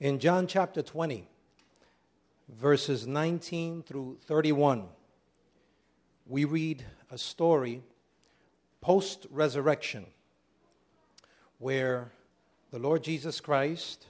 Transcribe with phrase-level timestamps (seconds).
[0.00, 1.26] In John chapter 20,
[2.48, 4.84] verses 19 through 31,
[6.24, 7.82] we read a story
[8.80, 10.06] post resurrection
[11.58, 12.12] where
[12.70, 14.06] the Lord Jesus Christ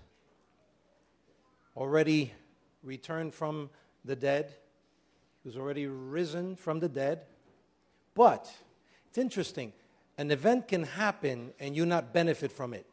[1.75, 2.35] already
[2.83, 3.71] returned from
[4.05, 4.53] the dead,
[5.43, 7.23] he was already risen from the dead.
[8.15, 8.53] But
[9.09, 9.73] it's interesting,
[10.19, 12.85] an event can happen and you not benefit from it.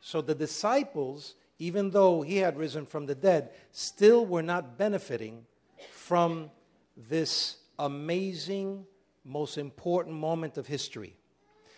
[0.00, 5.44] So the disciples even though he had risen from the dead, still were not benefiting
[5.92, 6.50] from
[6.96, 8.84] this amazing,
[9.24, 11.14] most important moment of history.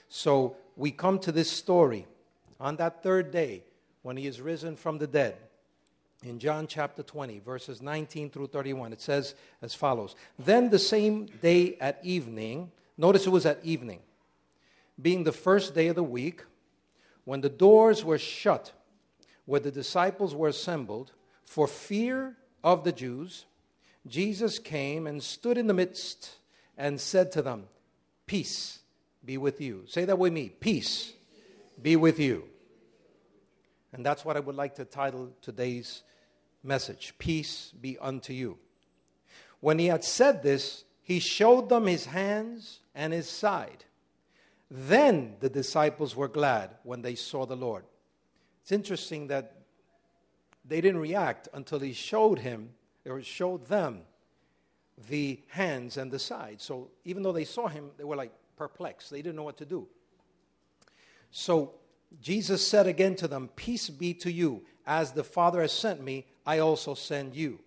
[0.08, 2.06] So we come to this story
[2.60, 3.64] on that third day
[4.02, 5.36] when he is risen from the dead.
[6.24, 11.26] In John chapter 20, verses 19 through 31, it says as follows Then the same
[11.26, 14.00] day at evening, notice it was at evening,
[15.00, 16.42] being the first day of the week,
[17.24, 18.72] when the doors were shut
[19.46, 21.12] where the disciples were assembled,
[21.44, 23.46] for fear of the Jews,
[24.06, 26.36] Jesus came and stood in the midst
[26.76, 27.68] and said to them,
[28.26, 28.80] Peace
[29.24, 29.84] be with you.
[29.86, 31.12] Say that with me Peace
[31.80, 32.44] be with you.
[33.92, 36.02] And that's what I would like to title today's
[36.62, 38.58] message Peace be unto you.
[39.60, 43.84] When he had said this, he showed them his hands and his side.
[44.70, 47.84] Then the disciples were glad when they saw the Lord.
[48.66, 49.52] It's interesting that
[50.64, 52.70] they didn't react until he showed him
[53.08, 54.00] or showed them
[55.08, 56.64] the hands and the sides.
[56.64, 59.12] So even though they saw him, they were like perplexed.
[59.12, 59.86] They didn't know what to do.
[61.30, 61.74] So
[62.20, 64.64] Jesus said again to them, Peace be to you.
[64.84, 67.60] As the Father has sent me, I also send you.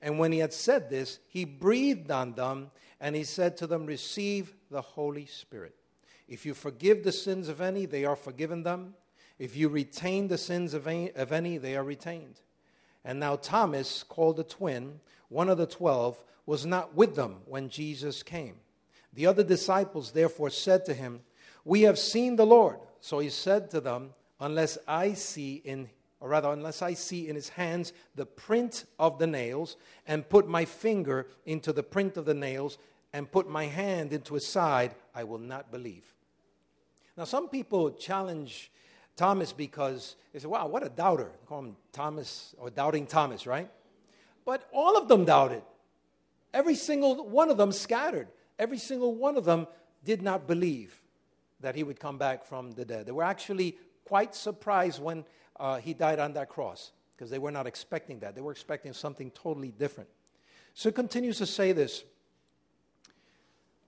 [0.00, 3.84] And when he had said this, he breathed on them and he said to them,
[3.84, 5.74] Receive the Holy Spirit.
[6.28, 8.94] If you forgive the sins of any, they are forgiven them.
[9.38, 12.40] If you retain the sins of any, they are retained.
[13.04, 17.68] And now Thomas, called the twin, one of the twelve, was not with them when
[17.68, 18.56] Jesus came.
[19.12, 21.20] The other disciples therefore said to him,
[21.64, 22.78] We have seen the Lord.
[23.00, 25.88] So he said to them, Unless I see in
[26.20, 29.76] or rather, unless I see in his hands the print of the nails,
[30.06, 32.78] and put my finger into the print of the nails,
[33.12, 36.14] and put my hand into his side, I will not believe.
[37.16, 38.70] Now, some people challenge
[39.16, 41.30] Thomas because they said, wow, what a doubter.
[41.40, 43.70] They call him Thomas or doubting Thomas, right?
[44.44, 45.62] But all of them doubted.
[46.52, 48.28] Every single one of them scattered.
[48.58, 49.66] Every single one of them
[50.04, 51.02] did not believe
[51.60, 53.06] that he would come back from the dead.
[53.06, 55.24] They were actually quite surprised when
[55.58, 58.34] uh, he died on that cross because they were not expecting that.
[58.34, 60.10] They were expecting something totally different.
[60.74, 62.04] So it continues to say this.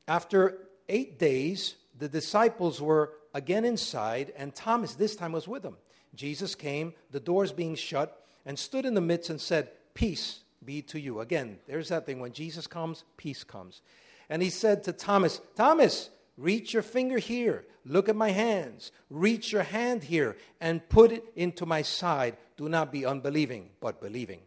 [0.07, 5.77] After eight days, the disciples were again inside, and Thomas this time was with them.
[6.15, 10.83] Jesus came, the doors being shut, and stood in the midst and said, Peace be
[10.83, 11.21] to you.
[11.21, 12.21] Again, there's that thing.
[12.21, 13.81] When Jesus comes, peace comes.
[14.29, 17.65] And he said to Thomas, Thomas, reach your finger here.
[17.85, 18.93] Look at my hands.
[19.09, 22.37] Reach your hand here and put it into my side.
[22.57, 24.41] Do not be unbelieving, but believing.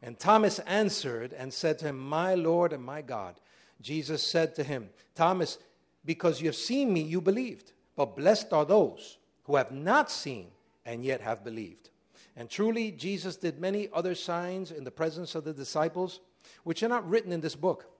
[0.00, 3.34] And Thomas answered and said to him, My Lord and my God.
[3.80, 5.58] Jesus said to him, Thomas,
[6.04, 7.72] because you have seen me, you believed.
[7.98, 10.52] But blessed are those who have not seen
[10.86, 11.90] and yet have believed.
[12.36, 16.20] And truly, Jesus did many other signs in the presence of the disciples,
[16.62, 17.90] which are not written in this book.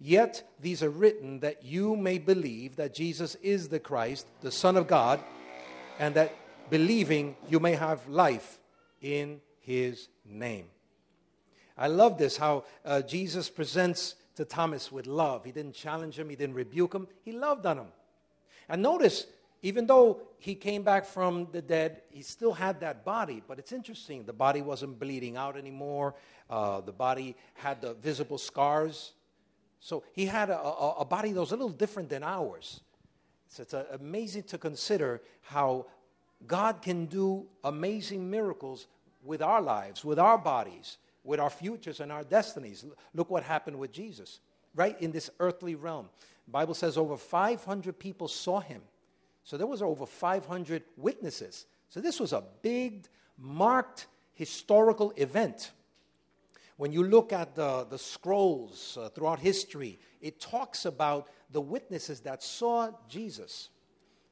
[0.00, 4.76] Yet these are written that you may believe that Jesus is the Christ, the Son
[4.76, 5.20] of God,
[6.00, 6.34] and that
[6.68, 8.58] believing you may have life
[9.00, 10.66] in his name.
[11.78, 15.44] I love this how uh, Jesus presents to Thomas with love.
[15.44, 17.86] He didn't challenge him, he didn't rebuke him, he loved on him.
[18.68, 19.26] And notice
[19.62, 23.42] even though he came back from the dead, he still had that body.
[23.46, 26.14] But it's interesting, the body wasn't bleeding out anymore,
[26.48, 29.12] uh, the body had the visible scars.
[29.80, 32.80] So he had a, a, a body that was a little different than ours.
[33.48, 35.86] So it's uh, amazing to consider how
[36.46, 38.86] God can do amazing miracles
[39.24, 42.84] with our lives, with our bodies, with our futures and our destinies.
[43.14, 44.40] Look what happened with Jesus,
[44.74, 46.08] right in this earthly realm.
[46.46, 48.82] The Bible says over 500 people saw him.
[49.46, 51.66] So there was over 500 witnesses.
[51.88, 53.06] So this was a big,
[53.38, 55.70] marked historical event.
[56.78, 62.20] When you look at the, the scrolls uh, throughout history, it talks about the witnesses
[62.22, 63.68] that saw Jesus.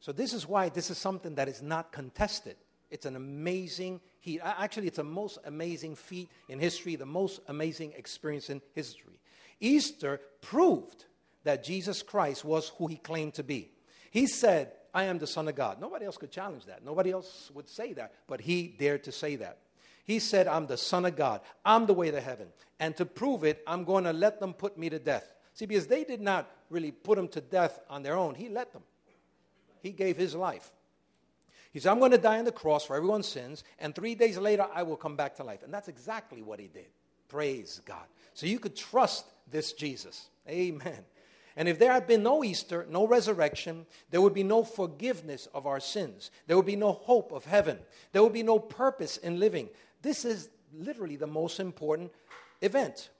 [0.00, 2.56] So this is why this is something that is not contested.
[2.90, 4.40] It's an amazing feat.
[4.42, 9.20] Actually, it's the most amazing feat in history, the most amazing experience in history.
[9.60, 11.04] Easter proved
[11.44, 13.70] that Jesus Christ was who he claimed to be.
[14.10, 15.80] He said, I am the Son of God.
[15.80, 16.84] Nobody else could challenge that.
[16.84, 19.58] Nobody else would say that, but he dared to say that.
[20.04, 21.40] He said, I'm the Son of God.
[21.64, 22.48] I'm the way to heaven.
[22.78, 25.28] And to prove it, I'm going to let them put me to death.
[25.54, 28.72] See, because they did not really put him to death on their own, he let
[28.72, 28.82] them.
[29.80, 30.70] He gave his life.
[31.72, 34.38] He said, I'm going to die on the cross for everyone's sins, and three days
[34.38, 35.62] later I will come back to life.
[35.64, 36.86] And that's exactly what he did.
[37.28, 38.04] Praise God.
[38.32, 40.28] So you could trust this Jesus.
[40.48, 41.04] Amen.
[41.56, 45.66] And if there had been no Easter, no resurrection, there would be no forgiveness of
[45.66, 46.30] our sins.
[46.46, 47.78] There would be no hope of heaven.
[48.12, 49.68] There would be no purpose in living.
[50.02, 52.12] This is literally the most important
[52.60, 53.10] event.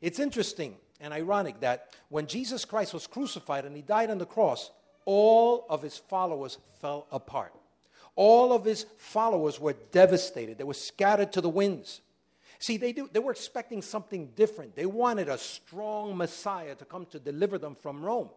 [0.00, 4.26] It's interesting and ironic that when Jesus Christ was crucified and he died on the
[4.26, 4.70] cross,
[5.04, 7.52] all of his followers fell apart.
[8.14, 12.00] All of his followers were devastated, they were scattered to the winds.
[12.62, 14.76] See, they, do, they were expecting something different.
[14.76, 18.30] They wanted a strong Messiah to come to deliver them from Rome.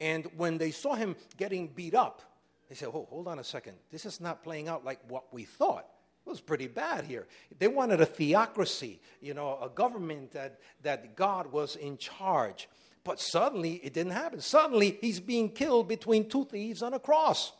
[0.00, 2.22] And when they saw him getting beat up,
[2.70, 3.74] they said, Oh, hold on a second.
[3.92, 5.86] This is not playing out like what we thought.
[6.26, 7.26] It was pretty bad here.
[7.58, 12.70] They wanted a theocracy, you know, a government that, that God was in charge.
[13.04, 14.40] But suddenly it didn't happen.
[14.40, 17.52] Suddenly he's being killed between two thieves on a cross.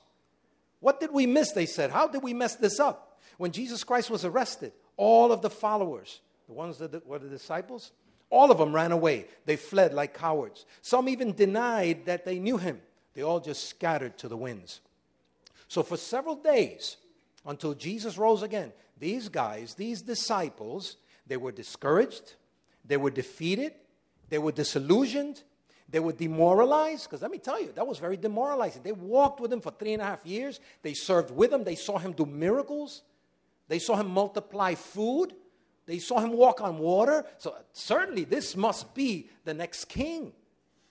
[0.80, 1.52] What did we miss?
[1.52, 1.90] They said.
[1.90, 3.20] How did we mess this up?
[3.36, 7.92] When Jesus Christ was arrested, all of the followers, the ones that were the disciples,
[8.30, 9.26] all of them ran away.
[9.46, 10.66] They fled like cowards.
[10.82, 12.80] Some even denied that they knew him.
[13.14, 14.80] They all just scattered to the winds.
[15.68, 16.96] So for several days,
[17.46, 20.96] until Jesus rose again, these guys, these disciples,
[21.26, 22.34] they were discouraged,
[22.84, 23.72] they were defeated,
[24.28, 25.42] they were disillusioned,
[25.88, 27.04] they were demoralized.
[27.04, 28.82] Because let me tell you, that was very demoralizing.
[28.82, 31.74] They walked with him for three and a half years, they served with him, they
[31.74, 33.02] saw him do miracles.
[33.68, 35.34] They saw him multiply food.
[35.86, 37.24] They saw him walk on water.
[37.38, 40.32] So certainly this must be the next king.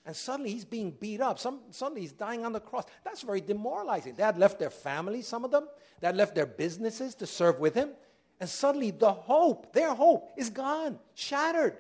[0.06, 1.40] And suddenly he's being beat up.
[1.40, 2.84] Some, suddenly he's dying on the cross.
[3.06, 4.16] That's very demoralizing.
[4.16, 5.68] They had left their families, some of them.
[6.02, 7.92] They had left their businesses to serve with him.
[8.40, 11.78] And suddenly the hope, their hope, is gone, shattered.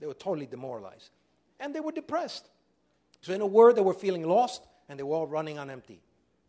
[0.00, 1.10] They were totally demoralized.
[1.58, 2.50] And they were depressed.
[3.22, 6.02] So, in a word, they were feeling lost and they were all running on empty.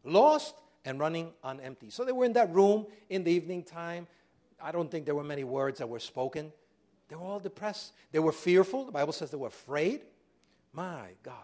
[0.03, 0.55] Lost
[0.85, 1.89] and running on empty.
[1.89, 4.07] So they were in that room in the evening time.
[4.61, 6.51] I don't think there were many words that were spoken.
[7.09, 7.93] They were all depressed.
[8.11, 8.85] They were fearful.
[8.85, 10.01] The Bible says they were afraid.
[10.71, 11.35] My God.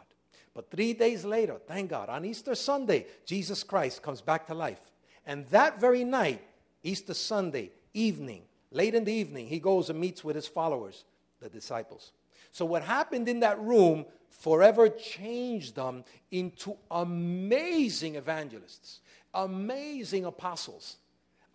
[0.54, 4.92] But three days later, thank God, on Easter Sunday, Jesus Christ comes back to life.
[5.26, 6.42] And that very night,
[6.84, 11.06] Easter Sunday evening, late in the evening, he goes and meets with his followers,
[11.40, 12.12] the disciples.
[12.52, 19.01] So, what happened in that room forever changed them into amazing evangelists
[19.34, 20.98] amazing apostles,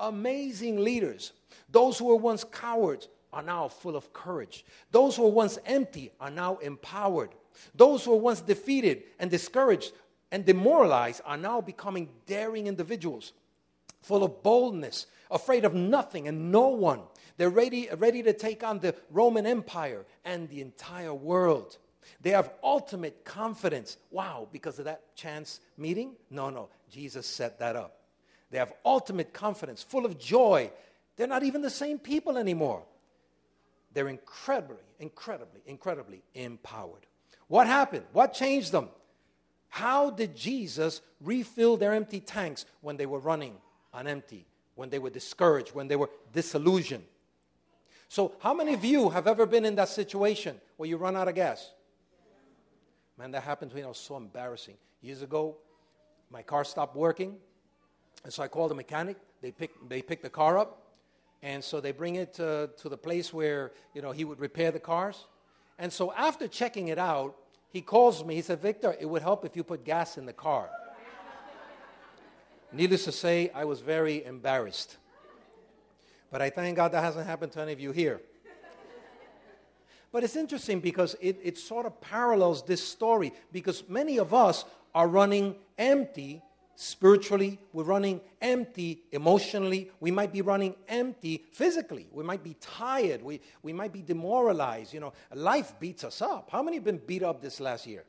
[0.01, 1.33] amazing leaders.
[1.71, 4.65] Those who were once cowards are now full of courage.
[4.91, 7.31] Those who were once empty are now empowered.
[7.75, 9.93] Those who were once defeated and discouraged
[10.31, 13.33] and demoralized are now becoming daring individuals,
[14.03, 17.03] full of boldness, afraid of nothing and no one.
[17.37, 21.79] They're ready, ready to take on the Roman Empire and the entire world.
[22.21, 23.97] They have ultimate confidence.
[24.11, 26.13] Wow, because of that chance meeting?
[26.31, 26.69] No, no.
[26.91, 27.99] Jesus set that up.
[28.51, 30.71] They have ultimate confidence, full of joy.
[31.17, 32.83] They're not even the same people anymore.
[33.93, 37.07] They're incredibly, incredibly, incredibly empowered.
[37.49, 38.05] What happened?
[38.13, 38.89] What changed them?
[39.69, 43.57] How did Jesus refill their empty tanks when they were running
[43.93, 47.05] on empty, when they were discouraged, when they were disillusioned?
[48.09, 51.29] So, how many of you have ever been in that situation where you run out
[51.29, 51.73] of gas?
[53.19, 53.83] Man, that happened to me.
[53.83, 54.77] It was so embarrassing.
[55.01, 55.57] Years ago,
[56.31, 57.37] my car stopped working.
[58.25, 59.17] And so I called the mechanic.
[59.41, 60.83] They picked, they picked the car up.
[61.43, 64.71] And so they bring it to, to the place where, you know, he would repair
[64.71, 65.27] the cars.
[65.79, 67.37] And so after checking it out,
[67.71, 68.35] he calls me.
[68.35, 70.69] He said, Victor, it would help if you put gas in the car.
[72.73, 74.97] Needless to say, I was very embarrassed.
[76.31, 78.21] But I thank God that hasn't happened to any of you here.
[80.13, 84.65] But it's interesting because it, it sort of parallels this story because many of us
[84.95, 86.43] are running empty
[86.77, 93.23] spiritually, we're running empty emotionally, we might be running empty physically, we might be tired,
[93.23, 94.93] we, we might be demoralized.
[94.95, 96.51] You know, life beats us up.
[96.53, 98.05] How many have been beat up this last year?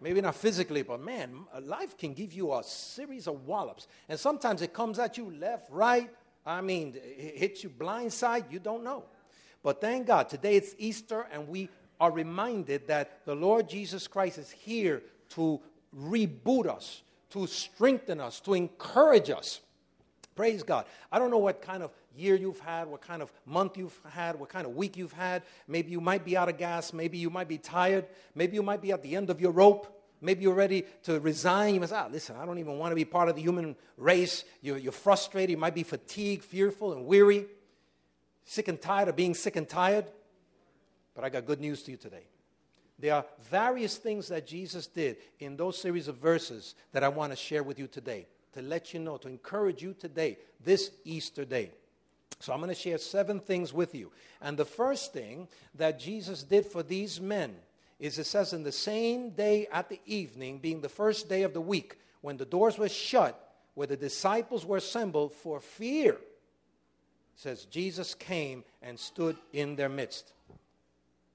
[0.00, 3.86] Maybe not physically, but man, life can give you a series of wallops.
[4.08, 6.10] And sometimes it comes at you left, right.
[6.44, 9.04] I mean, it hits you blind side, you don't know.
[9.62, 11.68] But thank God, today it's Easter, and we
[12.00, 15.60] are reminded that the Lord Jesus Christ is here to
[15.96, 19.60] reboot us, to strengthen us, to encourage us.
[20.34, 20.86] Praise God.
[21.12, 24.38] I don't know what kind of year you've had, what kind of month you've had,
[24.40, 25.42] what kind of week you've had.
[25.68, 26.92] Maybe you might be out of gas.
[26.92, 28.06] Maybe you might be tired.
[28.34, 30.00] Maybe you might be at the end of your rope.
[30.20, 31.74] Maybe you're ready to resign.
[31.74, 34.44] You must, ah, listen, I don't even want to be part of the human race.
[34.62, 35.50] You're, you're frustrated.
[35.50, 37.46] You might be fatigued, fearful, and weary.
[38.44, 40.06] Sick and tired of being sick and tired.
[41.14, 42.24] But I got good news to you today.
[42.98, 47.32] There are various things that Jesus did in those series of verses that I want
[47.32, 51.44] to share with you today to let you know, to encourage you today, this Easter
[51.44, 51.70] day.
[52.38, 54.10] So I'm going to share seven things with you.
[54.40, 57.54] And the first thing that Jesus did for these men
[57.98, 61.54] is it says in the same day at the evening, being the first day of
[61.54, 63.38] the week, when the doors were shut,
[63.74, 66.18] where the disciples were assembled for fear,
[67.34, 70.32] says Jesus came and stood in their midst.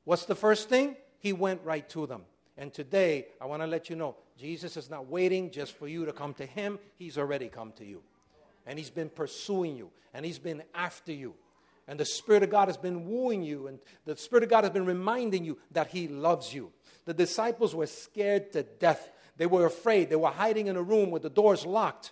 [0.04, 0.96] What's the first thing?
[1.20, 2.24] He went right to them.
[2.58, 6.06] And today, I want to let you know Jesus is not waiting just for you
[6.06, 8.02] to come to Him, He's already come to you.
[8.66, 11.36] And He's been pursuing you, and He's been after you.
[11.88, 14.74] And the Spirit of God has been wooing you, and the Spirit of God has
[14.74, 16.72] been reminding you that He loves you.
[17.06, 19.10] The disciples were scared to death.
[19.38, 20.10] They were afraid.
[20.10, 22.12] They were hiding in a room with the doors locked.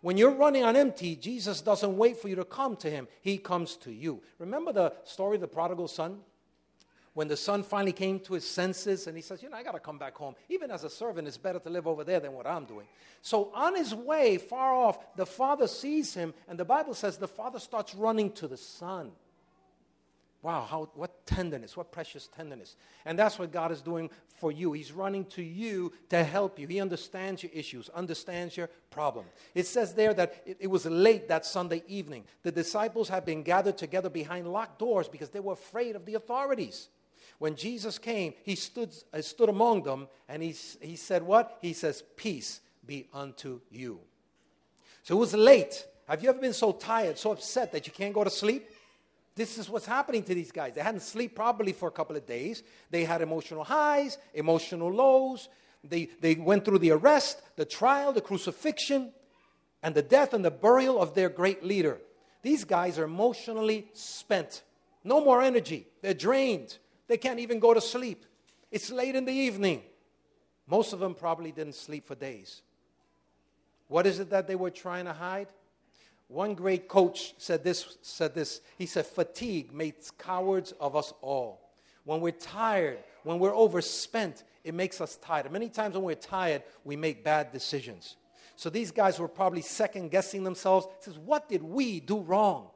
[0.00, 3.38] When you're running on empty, Jesus doesn't wait for you to come to Him, He
[3.38, 4.22] comes to you.
[4.38, 6.20] Remember the story of the prodigal son?
[7.16, 9.72] when the son finally came to his senses and he says, You know, I got
[9.72, 10.34] to come back home.
[10.50, 12.86] Even as a servant, it's better to live over there than what I'm doing.
[13.22, 17.26] So, on his way, far off, the father sees him, and the Bible says the
[17.26, 19.12] father starts running to the son.
[20.46, 22.76] Wow, how, what tenderness, what precious tenderness.
[23.04, 24.74] And that's what God is doing for you.
[24.74, 26.68] He's running to you to help you.
[26.68, 29.24] He understands your issues, understands your problem.
[29.56, 32.26] It says there that it, it was late that Sunday evening.
[32.44, 36.14] The disciples had been gathered together behind locked doors because they were afraid of the
[36.14, 36.90] authorities.
[37.40, 41.58] When Jesus came, he stood, uh, stood among them and he, he said, What?
[41.60, 43.98] He says, Peace be unto you.
[45.02, 45.84] So it was late.
[46.06, 48.70] Have you ever been so tired, so upset that you can't go to sleep?
[49.36, 50.74] This is what's happening to these guys.
[50.74, 52.62] They hadn't slept properly for a couple of days.
[52.90, 55.50] They had emotional highs, emotional lows.
[55.84, 59.12] They, they went through the arrest, the trial, the crucifixion,
[59.82, 61.98] and the death and the burial of their great leader.
[62.42, 64.62] These guys are emotionally spent.
[65.04, 65.86] No more energy.
[66.00, 66.78] They're drained.
[67.06, 68.24] They can't even go to sleep.
[68.70, 69.82] It's late in the evening.
[70.66, 72.62] Most of them probably didn't sleep for days.
[73.88, 75.48] What is it that they were trying to hide?
[76.28, 78.60] One great coach said this, said this.
[78.78, 81.70] He said, Fatigue makes cowards of us all.
[82.04, 85.50] When we're tired, when we're overspent, it makes us tired.
[85.52, 88.16] many times when we're tired, we make bad decisions.
[88.56, 90.86] So these guys were probably second guessing themselves.
[90.98, 92.68] He says, What did we do wrong?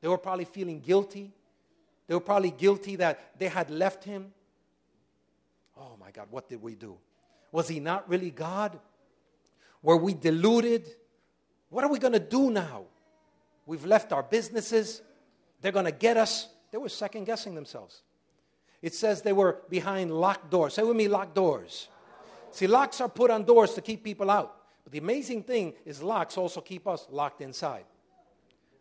[0.00, 1.32] They were probably feeling guilty.
[2.06, 4.32] They were probably guilty that they had left him.
[5.76, 6.96] Oh my God, what did we do?
[7.52, 8.78] Was he not really God?
[9.82, 10.88] Were we deluded?
[11.70, 12.84] What are we going to do now?
[13.64, 15.02] We've left our businesses.
[15.60, 16.48] They're going to get us.
[16.70, 18.02] They were second guessing themselves.
[18.82, 20.74] It says they were behind locked doors.
[20.74, 21.88] Say with me, locked doors.
[22.50, 24.56] See, locks are put on doors to keep people out.
[24.82, 27.84] But the amazing thing is, locks also keep us locked inside.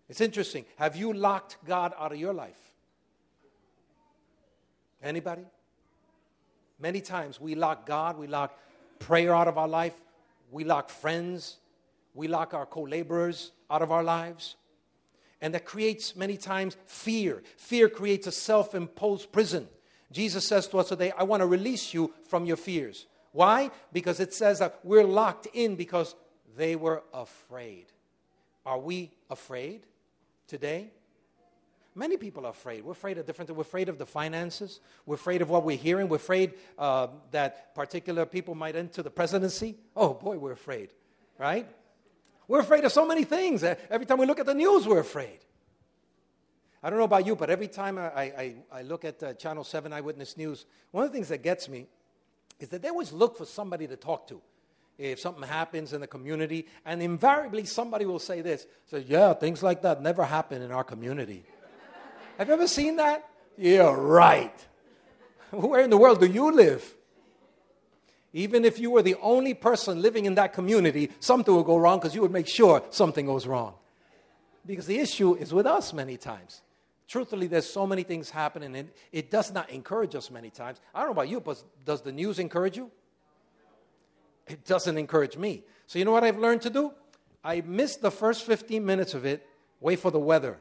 [0.07, 0.65] It's interesting.
[0.77, 2.57] Have you locked God out of your life?
[5.03, 5.43] Anybody?
[6.79, 8.57] Many times we lock God, we lock
[8.99, 9.93] prayer out of our life,
[10.51, 11.57] we lock friends,
[12.19, 14.57] we lock our co laborers out of our lives.
[15.41, 17.41] And that creates many times fear.
[17.55, 19.69] Fear creates a self imposed prison.
[20.11, 23.05] Jesus says to us today, I want to release you from your fears.
[23.31, 23.71] Why?
[23.93, 26.13] Because it says that we're locked in because
[26.57, 27.85] they were afraid.
[28.65, 29.85] Are we afraid
[30.45, 30.91] today?
[31.95, 32.83] Many people are afraid.
[32.83, 33.55] We're afraid of different things.
[33.55, 34.81] We're afraid of the finances.
[35.05, 36.09] We're afraid of what we're hearing.
[36.09, 39.77] We're afraid uh, that particular people might enter the presidency.
[39.95, 40.89] Oh, boy, we're afraid,
[41.37, 41.67] right?
[42.49, 43.63] We're afraid of so many things.
[43.63, 45.37] Every time we look at the news, we're afraid.
[46.81, 49.63] I don't know about you, but every time I, I, I look at uh, Channel
[49.63, 51.85] 7 Eyewitness News, one of the things that gets me
[52.59, 54.41] is that they always look for somebody to talk to
[54.97, 59.63] if something happens in the community, and invariably somebody will say this, says, yeah, things
[59.63, 61.45] like that never happen in our community.
[62.37, 63.29] Have you ever seen that?
[63.57, 64.67] Yeah, right.
[65.51, 66.95] Where in the world do you live?
[68.33, 71.99] Even if you were the only person living in that community, something would go wrong
[71.99, 73.73] because you would make sure something goes wrong.
[74.65, 76.61] Because the issue is with us many times.
[77.07, 80.79] Truthfully, there's so many things happening, and it does not encourage us many times.
[80.93, 82.91] I don't know about you, but does the news encourage you?
[84.45, 85.63] It doesn't encourage me.
[85.87, 86.93] So, you know what I've learned to do?
[87.43, 89.47] I miss the first 15 minutes of it,
[89.79, 90.59] wait for the weather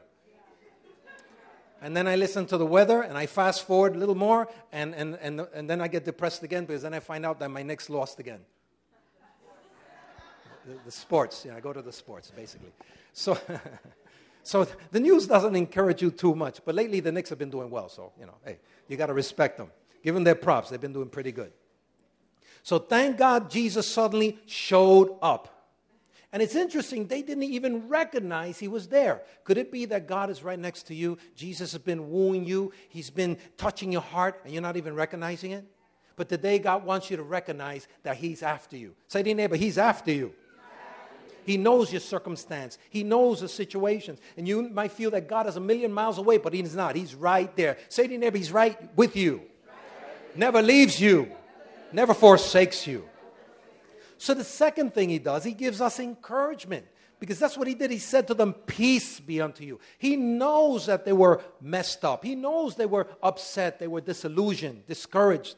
[1.81, 4.93] and then I listen to the weather and I fast forward a little more, and,
[4.93, 7.63] and, and, and then I get depressed again because then I find out that my
[7.63, 8.39] Knicks lost again.
[10.65, 12.71] the, the, sports, yeah, I go to the sports basically.
[13.13, 13.37] So,
[14.43, 17.69] so the news doesn't encourage you too much, but lately the Knicks have been doing
[17.69, 19.71] well, so, you know, hey, you got to respect them.
[20.03, 21.51] Give them their props, they've been doing pretty good.
[22.63, 25.58] So thank God Jesus suddenly showed up.
[26.31, 29.23] And it's interesting, they didn't even recognize he was there.
[29.43, 31.17] Could it be that God is right next to you?
[31.35, 35.51] Jesus has been wooing you, he's been touching your heart, and you're not even recognizing
[35.51, 35.65] it?
[36.15, 38.93] But today, God wants you to recognize that he's after you.
[39.07, 40.33] Say to your neighbor, he's after you.
[41.45, 42.77] He knows your circumstance.
[42.91, 44.19] He knows the situations.
[44.37, 46.95] And you might feel that God is a million miles away, but He's not.
[46.95, 47.77] He's right there.
[47.87, 49.41] Say to your neighbor, He's right with you.
[50.35, 51.31] Never leaves you.
[51.91, 53.09] Never forsakes you.
[54.19, 56.85] So the second thing he does, he gives us encouragement.
[57.19, 57.89] Because that's what he did.
[57.89, 59.79] He said to them, Peace be unto you.
[59.97, 62.23] He knows that they were messed up.
[62.23, 65.55] He knows they were upset, they were disillusioned, discouraged.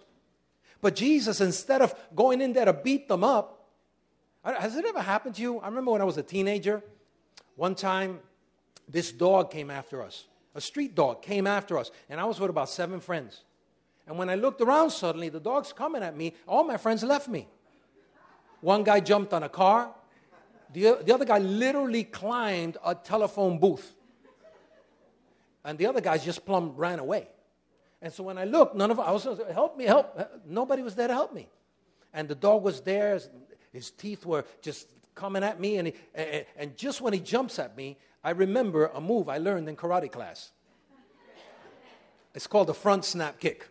[0.79, 3.67] But Jesus, instead of going in there to beat them up,
[4.43, 5.59] has it ever happened to you?
[5.59, 6.83] I remember when I was a teenager,
[7.55, 8.19] one time
[8.87, 10.25] this dog came after us.
[10.53, 13.43] A street dog came after us, and I was with about seven friends.
[14.07, 16.33] And when I looked around suddenly, the dog's coming at me.
[16.47, 17.47] All my friends left me.
[18.61, 19.91] One guy jumped on a car.
[20.73, 23.93] The, the other guy literally climbed a telephone booth.
[25.65, 27.27] And the other guys just plumb ran away.
[28.01, 30.17] And so when I looked, none of I was help me, help.
[30.47, 31.49] Nobody was there to help me.
[32.13, 33.19] And the dog was there.
[33.71, 35.77] His teeth were just coming at me.
[35.77, 39.37] And, he, and, and just when he jumps at me, I remember a move I
[39.37, 40.51] learned in karate class.
[42.33, 43.67] It's called the front snap kick.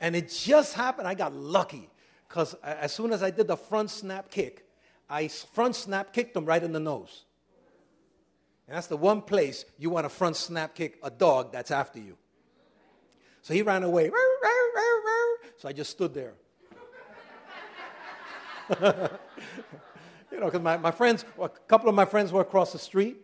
[0.00, 1.06] And it just happened.
[1.06, 1.88] I got lucky
[2.34, 4.66] because as soon as I did the front snap kick,
[5.08, 7.26] I front snap kicked him right in the nose.
[8.66, 12.00] And that's the one place you want to front snap kick a dog that's after
[12.00, 12.16] you.
[13.42, 14.10] So he ran away.
[15.56, 16.34] So I just stood there.
[20.30, 23.16] you know, because my, my friends, a couple of my friends were across the street.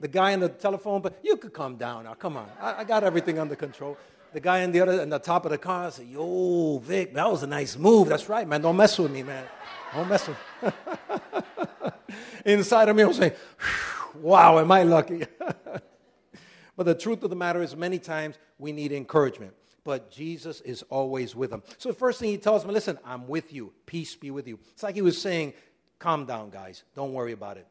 [0.00, 2.14] The guy in the telephone, but you could come down now.
[2.14, 2.48] Come on.
[2.58, 3.98] I, I got everything under control
[4.32, 7.30] the guy in the other, in the top of the car said, Yo, Vic, that
[7.30, 8.08] was a nice move.
[8.08, 8.62] That's right, man.
[8.62, 9.44] Don't mess with me, man.
[9.94, 10.70] Don't mess with me.
[12.44, 13.32] Inside of me, I was saying,
[14.14, 15.24] Wow, am I lucky?
[16.76, 19.54] but the truth of the matter is, many times we need encouragement.
[19.82, 21.62] But Jesus is always with them.
[21.78, 23.72] So the first thing he tells me, listen, I'm with you.
[23.86, 24.58] Peace be with you.
[24.72, 25.54] It's like he was saying,
[25.98, 26.84] calm down, guys.
[26.94, 27.66] Don't worry about it.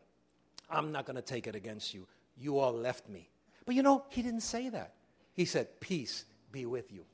[0.72, 2.08] I'm not going to take it against you.
[2.36, 3.30] You all left me.
[3.66, 4.96] But you know, he didn't say that.
[5.34, 7.06] He said, peace be with you.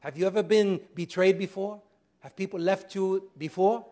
[0.00, 1.80] Have you ever been betrayed before?
[2.20, 3.86] Have people left you before?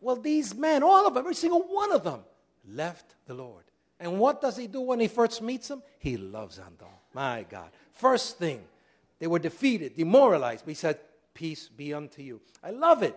[0.00, 2.20] Well, these men, all of them, every single one of them,
[2.68, 3.64] left the Lord.
[4.00, 5.82] And what does he do when he first meets them?
[5.98, 6.76] He loves them.
[7.12, 7.70] My God.
[7.92, 8.62] First thing,
[9.18, 10.98] they were defeated, demoralized, but he said,
[11.34, 12.40] Peace be unto you.
[12.62, 13.16] I love it.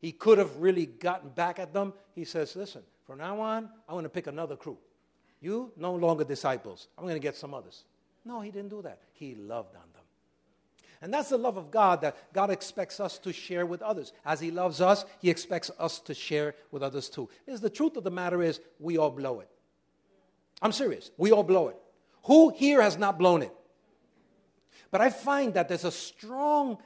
[0.00, 1.94] He could have really gotten back at them.
[2.14, 4.78] He says, Listen, from now on, I'm going to pick another crew.
[5.40, 6.88] You, no longer disciples.
[6.96, 7.84] I'm going to get some others.
[8.24, 9.00] No, he didn't do that.
[9.12, 9.93] He loved on them.
[11.04, 14.14] And that's the love of God that God expects us to share with others.
[14.24, 17.28] As He loves us, He expects us to share with others too.
[17.44, 19.50] Because the truth of the matter is, we all blow it.
[20.62, 21.10] I'm serious.
[21.18, 21.76] We all blow it.
[22.22, 23.52] Who here has not blown it?
[24.90, 26.78] But I find that there's a strong,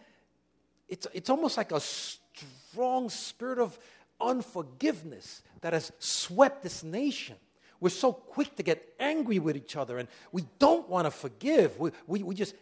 [0.89, 3.79] it's, it's almost like a strong spirit of
[4.21, 7.37] unforgiveness that has swept this nation.
[7.79, 11.79] We're so quick to get angry with each other and we don't want to forgive.
[11.79, 12.57] We, we, we just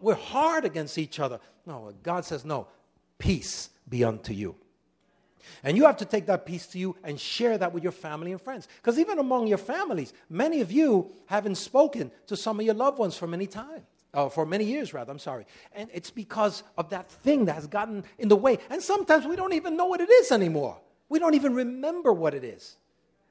[0.00, 1.40] we're hard against each other.
[1.66, 2.68] No, God says, no,
[3.18, 4.56] peace be unto you.
[5.64, 8.32] And you have to take that peace to you and share that with your family
[8.32, 8.68] and friends.
[8.76, 12.98] Because even among your families, many of you haven't spoken to some of your loved
[12.98, 13.82] ones for many times.
[14.14, 15.46] Uh, for many years, rather, I'm sorry.
[15.72, 18.58] And it's because of that thing that has gotten in the way.
[18.68, 20.78] And sometimes we don't even know what it is anymore.
[21.08, 22.76] We don't even remember what it is.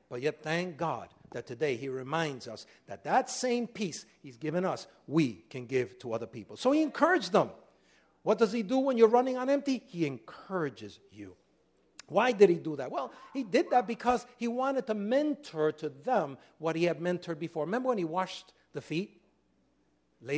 [0.09, 4.65] But yet, thank God that today he reminds us that that same peace he's given
[4.65, 6.57] us, we can give to other people.
[6.57, 7.49] So he encouraged them.
[8.23, 9.81] What does he do when you're running on empty?
[9.87, 11.35] He encourages you.
[12.07, 12.91] Why did he do that?
[12.91, 17.39] Well, he did that because he wanted to mentor to them what he had mentored
[17.39, 17.63] before.
[17.65, 19.21] Remember when he washed the feet?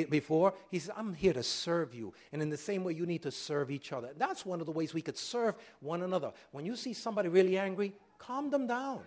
[0.09, 2.13] Before, he said, I'm here to serve you.
[2.31, 4.11] And in the same way, you need to serve each other.
[4.17, 6.31] That's one of the ways we could serve one another.
[6.51, 9.01] When you see somebody really angry, calm them down.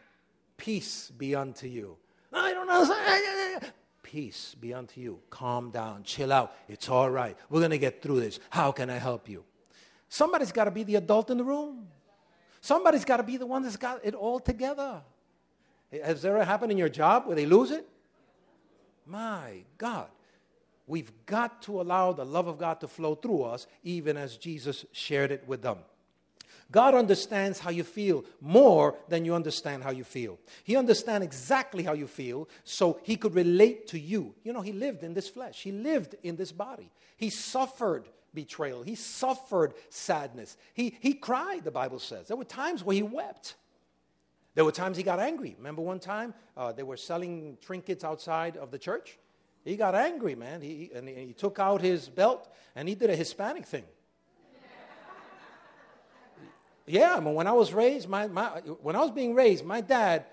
[0.57, 1.97] Peace be unto you.
[2.33, 3.69] I don't know.
[4.03, 5.21] Peace be unto you.
[5.31, 6.03] Calm down.
[6.03, 6.55] Chill out.
[6.69, 7.37] It's all right.
[7.51, 8.39] We're going to get through this.
[8.51, 9.45] How can I help you?
[10.09, 11.89] Somebody's got to be the adult in the room.
[12.61, 15.03] Somebody's got to be the one that's got it all together.
[16.03, 17.89] Has there ever happened in your job where they lose it?
[19.07, 20.09] My God.
[20.87, 24.85] We've got to allow the love of God to flow through us, even as Jesus
[24.93, 25.79] shared it with them.
[26.71, 30.39] God understands how you feel more than you understand how you feel.
[30.65, 34.35] He understands exactly how you feel, so He could relate to you.
[34.43, 36.91] You know, He lived in this flesh, He lived in this body.
[37.17, 38.85] He suffered betrayal.
[38.85, 40.57] He suffered sadness.
[40.75, 42.29] He, he cried, the Bible says.
[42.29, 43.57] There were times where he wept.
[44.55, 45.57] There were times he got angry.
[45.59, 49.19] Remember one time uh, they were selling trinkets outside of the church?
[49.65, 50.61] He got angry, man.
[50.63, 53.85] He, and he took out his belt and he did a Hispanic thing.
[56.87, 58.47] Yeah, I mean, when I was raised, my, my,
[58.81, 60.25] when I was being raised, my dad,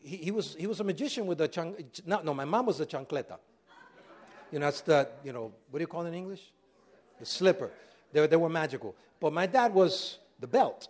[0.00, 1.74] he, he was, he was a magician with a chan,
[2.06, 3.38] no, no, my mom was a chancleta.
[4.50, 6.40] You know, that's the, you know, what do you call it in English?
[7.20, 7.70] The slipper.
[8.12, 8.94] They, they were magical.
[9.20, 10.88] But my dad was the belt.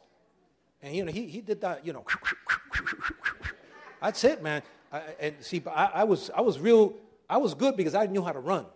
[0.81, 2.05] And, you know, he, he did that, you know,
[4.01, 4.63] that's it, man.
[4.93, 6.95] I, and see, I, I, was, I was real,
[7.29, 8.67] I was good because I knew how to run.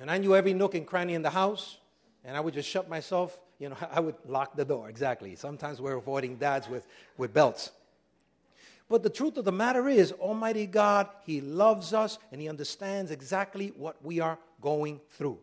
[0.00, 1.78] And I knew every nook and cranny in the house,
[2.24, 5.36] and I would just shut myself, you know, I would lock the door, exactly.
[5.36, 7.70] Sometimes we're avoiding dads with, with belts.
[8.88, 13.10] But the truth of the matter is, Almighty God, He loves us and He understands
[13.10, 15.38] exactly what we are going through.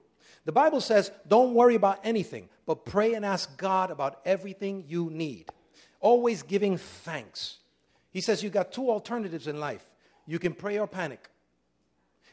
[0.46, 5.10] The Bible says, don't worry about anything, but pray and ask God about everything you
[5.12, 5.50] need.
[6.00, 7.58] Always giving thanks.
[8.12, 9.86] He says you got two alternatives in life
[10.28, 11.30] you can pray or panic.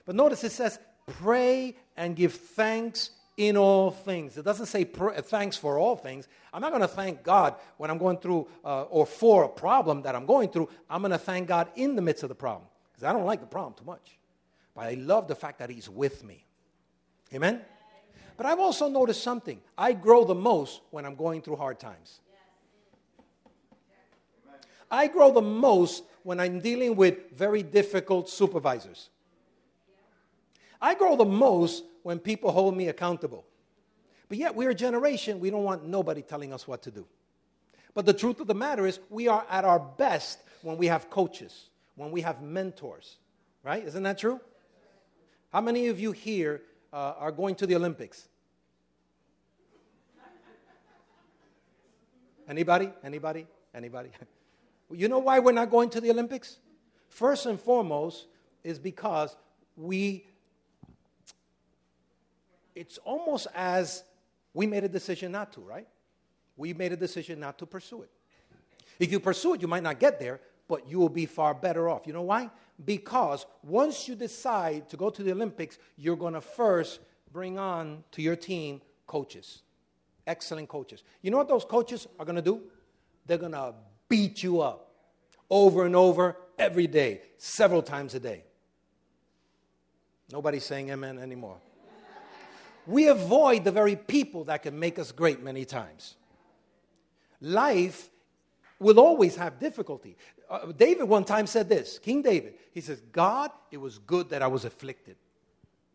[0.04, 4.36] But notice it says, pray and give thanks in all things.
[4.36, 6.28] It doesn't say pray, thanks for all things.
[6.52, 10.02] I'm not going to thank God when I'm going through uh, or for a problem
[10.02, 10.68] that I'm going through.
[10.90, 13.40] I'm going to thank God in the midst of the problem because I don't like
[13.40, 14.18] the problem too much.
[14.74, 16.44] But I love the fact that He's with me.
[17.34, 17.62] Amen?
[18.36, 19.60] But I've also noticed something.
[19.76, 22.20] I grow the most when I'm going through hard times.
[24.90, 29.08] I grow the most when I'm dealing with very difficult supervisors.
[30.80, 33.44] I grow the most when people hold me accountable.
[34.28, 37.06] But yet, we're a generation, we don't want nobody telling us what to do.
[37.94, 41.10] But the truth of the matter is, we are at our best when we have
[41.10, 43.16] coaches, when we have mentors,
[43.62, 43.84] right?
[43.84, 44.40] Isn't that true?
[45.52, 46.62] How many of you here
[46.92, 48.28] uh, are going to the Olympics?
[52.48, 52.90] Anybody?
[53.04, 53.46] Anybody?
[53.74, 54.10] Anybody?
[54.90, 56.58] you know why we're not going to the Olympics?
[57.08, 58.26] First and foremost
[58.64, 59.36] is because
[59.76, 60.26] we,
[62.74, 64.04] it's almost as
[64.54, 65.88] we made a decision not to, right?
[66.56, 68.10] We made a decision not to pursue it.
[68.98, 71.88] If you pursue it, you might not get there, but you will be far better
[71.88, 72.06] off.
[72.06, 72.50] You know why?
[72.84, 77.00] Because once you decide to go to the Olympics, you're going to first
[77.32, 79.62] bring on to your team coaches,
[80.26, 81.02] excellent coaches.
[81.22, 82.62] You know what those coaches are going to do?
[83.26, 83.74] They're going to
[84.08, 84.90] beat you up
[85.48, 88.44] over and over every day, several times a day.
[90.30, 91.58] Nobody's saying amen anymore.
[92.86, 96.16] We avoid the very people that can make us great many times.
[97.40, 98.10] Life
[98.78, 100.16] will always have difficulty.
[100.48, 104.42] Uh, David one time said this King David, he says, God, it was good that
[104.42, 105.16] I was afflicted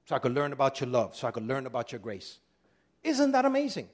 [0.05, 2.39] so I could learn about your love, so I could learn about your grace.
[3.03, 3.89] Isn't that amazing?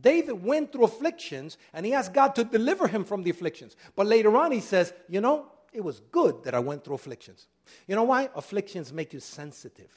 [0.00, 3.74] David went through afflictions and he asked God to deliver him from the afflictions.
[3.96, 7.48] But later on, he says, You know, it was good that I went through afflictions.
[7.88, 8.30] You know why?
[8.36, 9.92] Afflictions make you sensitive,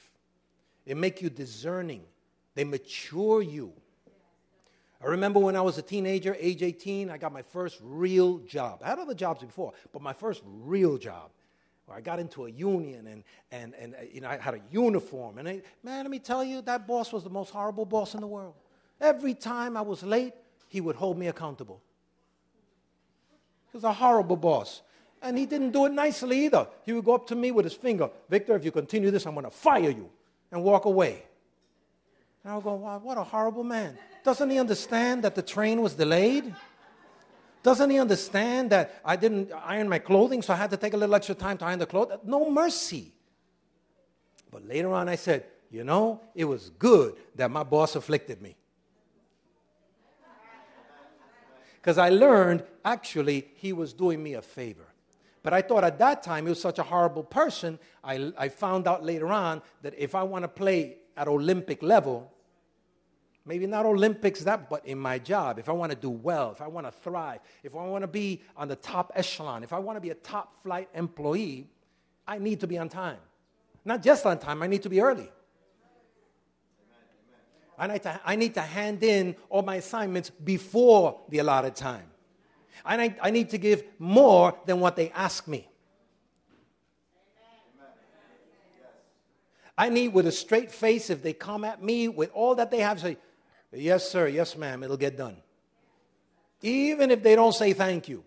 [0.84, 2.02] they make you discerning,
[2.54, 3.72] they mature you.
[5.02, 8.80] I remember when I was a teenager, age 18, I got my first real job.
[8.82, 11.30] I had other jobs before, but my first real job.
[11.86, 14.60] Where I got into a union and, and, and uh, you know, I had a
[14.70, 15.36] uniform.
[15.36, 18.22] And I, man, let me tell you, that boss was the most horrible boss in
[18.22, 18.54] the world.
[18.98, 20.32] Every time I was late,
[20.68, 21.82] he would hold me accountable.
[23.70, 24.80] He was a horrible boss.
[25.20, 26.66] And he didn't do it nicely either.
[26.86, 29.34] He would go up to me with his finger, Victor, if you continue this, I'm
[29.34, 30.08] going to fire you,
[30.50, 31.24] and walk away.
[32.44, 33.98] And I would go, wow, what a horrible man.
[34.22, 36.54] Doesn't he understand that the train was delayed?
[37.62, 40.98] Doesn't he understand that I didn't iron my clothing, so I had to take a
[40.98, 42.12] little extra time to iron the clothes?
[42.22, 43.12] No mercy.
[44.50, 48.56] But later on, I said, you know, it was good that my boss afflicted me.
[51.76, 54.86] Because I learned actually he was doing me a favor.
[55.42, 57.78] But I thought at that time he was such a horrible person.
[58.02, 62.32] I, I found out later on that if I want to play at Olympic level,
[63.46, 66.62] Maybe not Olympics, that, but in my job, if I want to do well, if
[66.62, 69.78] I want to thrive, if I want to be on the top echelon, if I
[69.78, 71.68] want to be a top flight employee,
[72.26, 73.18] I need to be on time.
[73.84, 75.30] Not just on time, I need to be early.
[77.76, 82.06] I need, to, I need to hand in all my assignments before the allotted time.
[82.84, 85.68] I need, I need to give more than what they ask me.
[89.76, 92.78] I need with a straight face, if they come at me with all that they
[92.78, 93.16] have, say,
[93.74, 94.28] Yes, sir.
[94.28, 94.82] Yes, ma'am.
[94.82, 95.36] It'll get done.
[96.62, 98.24] Even if they don't say thank you,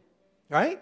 [0.50, 0.80] right?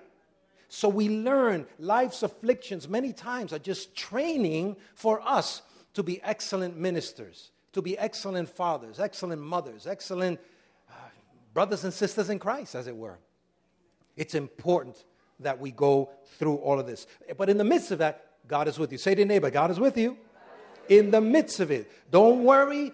[0.68, 5.62] So we learn life's afflictions many times are just training for us
[5.94, 10.40] to be excellent ministers, to be excellent fathers, excellent mothers, excellent
[10.90, 10.94] uh,
[11.54, 13.20] brothers and sisters in Christ, as it were.
[14.18, 15.04] It's important
[15.40, 17.08] that we go through all of this.
[17.38, 18.98] But in the midst of that, God is with you.
[18.98, 20.18] Say to your neighbor, God is with you.
[20.88, 21.90] In the midst of it.
[22.12, 22.94] Don't worry.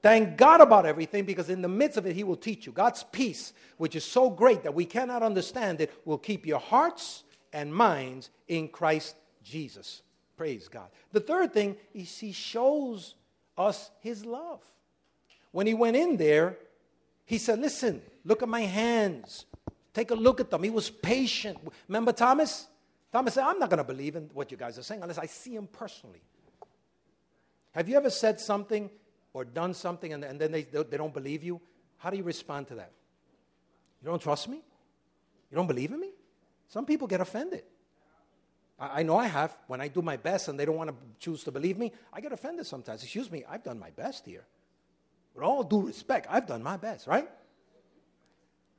[0.00, 2.72] Thank God about everything because in the midst of it, He will teach you.
[2.72, 7.24] God's peace, which is so great that we cannot understand it, will keep your hearts
[7.52, 10.02] and minds in Christ Jesus.
[10.36, 10.88] Praise God.
[11.12, 13.14] The third thing is He shows
[13.56, 14.62] us His love.
[15.50, 16.56] When He went in there,
[17.24, 19.46] He said, Listen, look at my hands.
[19.94, 20.62] Take a look at them.
[20.62, 21.58] He was patient.
[21.88, 22.68] Remember Thomas?
[23.10, 25.26] Thomas said, I'm not going to believe in what you guys are saying unless I
[25.26, 26.22] see him personally.
[27.72, 28.90] Have you ever said something
[29.38, 31.60] or done something and, and then they, they don't believe you?
[31.98, 32.90] How do you respond to that?
[34.02, 34.56] You don't trust me?
[34.56, 36.10] You don't believe in me?
[36.66, 37.62] Some people get offended.
[38.80, 39.56] I, I know I have.
[39.68, 42.20] When I do my best and they don't want to choose to believe me, I
[42.20, 43.04] get offended sometimes.
[43.04, 44.44] Excuse me, I've done my best here.
[45.36, 47.28] With all due respect, I've done my best, right?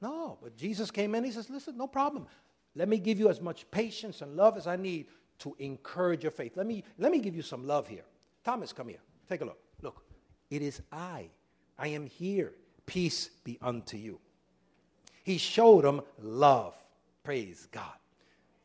[0.01, 2.27] No, but Jesus came in, he says, Listen, no problem.
[2.75, 5.07] Let me give you as much patience and love as I need
[5.39, 6.57] to encourage your faith.
[6.57, 8.03] Let me, let me give you some love here.
[8.43, 8.99] Thomas, come here.
[9.29, 9.57] Take a look.
[9.57, 9.68] Look,
[10.49, 11.29] it is I.
[11.77, 12.53] I am here.
[12.85, 14.19] Peace be unto you.
[15.23, 16.75] He showed them love.
[17.23, 17.83] Praise God.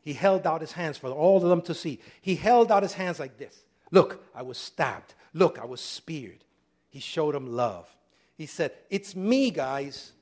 [0.01, 2.01] He held out his hands for all of them to see.
[2.21, 3.65] He held out his hands like this.
[3.91, 5.15] Look, I was stabbed.
[5.33, 6.45] Look, I was speared.
[6.91, 7.95] He showed them love.
[8.37, 10.13] He said, It's me, guys.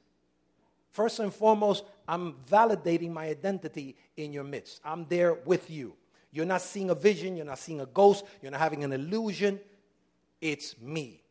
[0.90, 4.80] First and foremost, I'm validating my identity in your midst.
[4.84, 5.94] I'm there with you.
[6.30, 9.60] You're not seeing a vision, you're not seeing a ghost, you're not having an illusion.
[10.40, 11.21] It's me.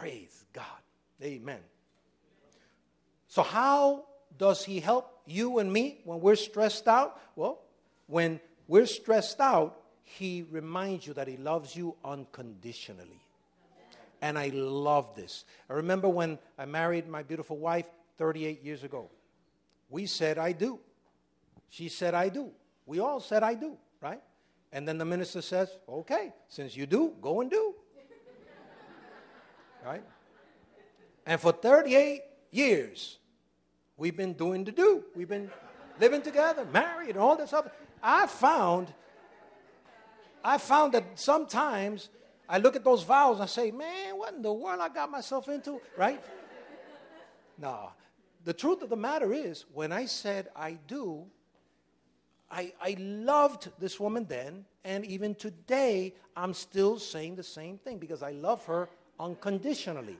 [0.00, 0.64] Praise God.
[1.22, 1.58] Amen.
[3.28, 4.06] So, how
[4.38, 7.20] does He help you and me when we're stressed out?
[7.36, 7.60] Well,
[8.06, 13.20] when we're stressed out, He reminds you that He loves you unconditionally.
[14.22, 15.44] And I love this.
[15.68, 17.86] I remember when I married my beautiful wife,
[18.16, 19.10] 38 years ago.
[19.90, 20.78] We said, I do.
[21.68, 22.50] She said, I do.
[22.86, 24.20] We all said, I do, right?
[24.72, 27.74] And then the minister says, okay, since you do, go and do.
[29.84, 30.02] Right?
[31.26, 33.18] And for 38 years,
[33.96, 35.04] we've been doing the do.
[35.14, 35.50] We've been
[36.00, 37.68] living together, married, and all this stuff.
[38.02, 38.92] I found,
[40.42, 42.08] I found that sometimes
[42.48, 45.10] I look at those vows and I say, man, what in the world I got
[45.10, 46.22] myself into, right?
[47.58, 47.90] no,
[48.44, 51.26] the truth of the matter is, when I said I do,
[52.50, 57.98] I, I loved this woman then, and even today, I'm still saying the same thing
[57.98, 58.88] because I love her
[59.20, 60.16] unconditionally.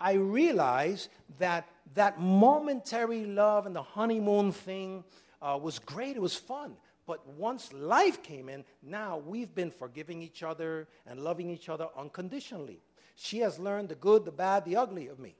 [0.00, 1.08] I realize
[1.38, 5.04] that that momentary love and the honeymoon thing
[5.40, 6.74] uh, was great, it was fun.
[7.06, 11.88] But once life came in, now we've been forgiving each other and loving each other
[11.96, 12.80] unconditionally.
[13.14, 15.34] She has learned the good, the bad, the ugly of me.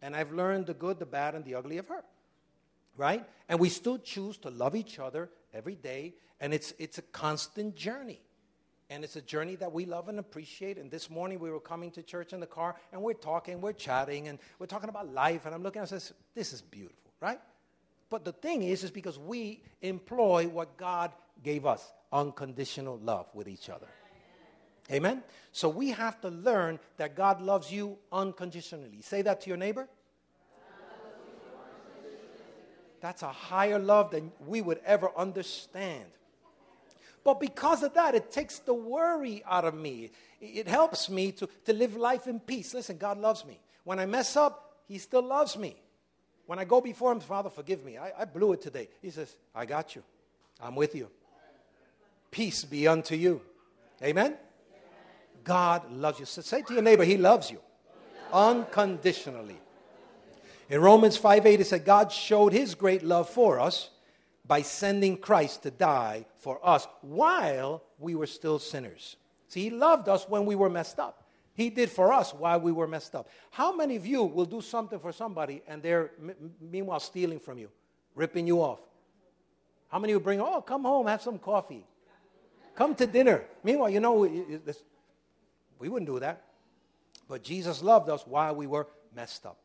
[0.00, 2.02] And I've learned the good, the bad, and the ugly of her.
[2.96, 3.24] Right?
[3.48, 6.14] And we still choose to love each other every day.
[6.40, 8.20] And it's, it's a constant journey.
[8.92, 10.76] And it's a journey that we love and appreciate.
[10.76, 13.72] And this morning we were coming to church in the car and we're talking, we're
[13.72, 15.46] chatting, and we're talking about life.
[15.46, 17.40] And I'm looking and I says, This is beautiful, right?
[18.10, 21.10] But the thing is, is because we employ what God
[21.42, 23.86] gave us unconditional love with each other.
[24.90, 25.22] Amen?
[25.52, 29.00] So we have to learn that God loves you unconditionally.
[29.00, 29.88] Say that to your neighbor.
[33.00, 36.10] That's a higher love than we would ever understand.
[37.24, 40.10] But because of that, it takes the worry out of me.
[40.40, 42.74] It helps me to, to live life in peace.
[42.74, 43.60] Listen, God loves me.
[43.84, 45.76] When I mess up, He still loves me.
[46.46, 47.96] When I go before Him, Father, forgive me.
[47.96, 48.88] I, I blew it today.
[49.00, 50.02] He says, I got you.
[50.60, 51.08] I'm with you.
[52.30, 53.40] Peace be unto you.
[54.02, 54.36] Amen?
[55.44, 56.26] God loves you.
[56.26, 57.60] So say to your neighbor, He loves you
[58.32, 59.58] unconditionally.
[60.68, 63.90] In Romans 5 8, it said, God showed His great love for us
[64.44, 69.16] by sending Christ to die for us while we were still sinners.
[69.48, 71.22] See, He loved us when we were messed up.
[71.54, 73.28] He did for us while we were messed up.
[73.50, 77.58] How many of you will do something for somebody and they're m- meanwhile stealing from
[77.58, 77.68] you,
[78.14, 78.80] ripping you off?
[79.88, 81.84] How many will bring, oh, come home, have some coffee,
[82.74, 83.44] come to dinner?
[83.62, 84.14] Meanwhile, you know,
[85.78, 86.42] we wouldn't do that.
[87.28, 89.58] But Jesus loved us while we were messed up.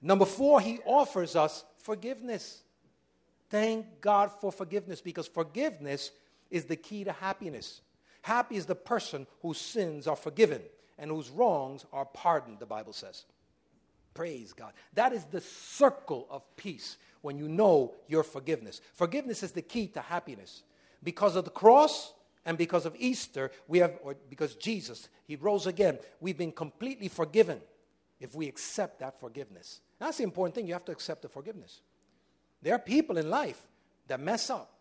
[0.00, 2.62] Number four, he offers us forgiveness.
[3.50, 6.10] Thank God for forgiveness because forgiveness
[6.50, 7.80] is the key to happiness.
[8.22, 10.60] Happy is the person whose sins are forgiven
[10.98, 13.24] and whose wrongs are pardoned, the Bible says.
[14.14, 14.72] Praise God.
[14.94, 18.80] That is the circle of peace when you know your forgiveness.
[18.94, 20.62] Forgiveness is the key to happiness.
[21.02, 22.12] Because of the cross,
[22.48, 27.08] And because of Easter, we have, or because Jesus, He rose again, we've been completely
[27.08, 27.60] forgiven
[28.20, 29.82] if we accept that forgiveness.
[29.98, 30.66] That's the important thing.
[30.66, 31.82] You have to accept the forgiveness.
[32.62, 33.60] There are people in life
[34.08, 34.72] that mess up,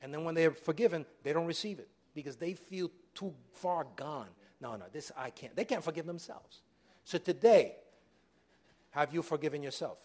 [0.00, 4.28] and then when they're forgiven, they don't receive it because they feel too far gone.
[4.60, 5.54] No, no, this I can't.
[5.54, 6.62] They can't forgive themselves.
[7.04, 7.74] So today,
[8.90, 9.98] have you forgiven yourself?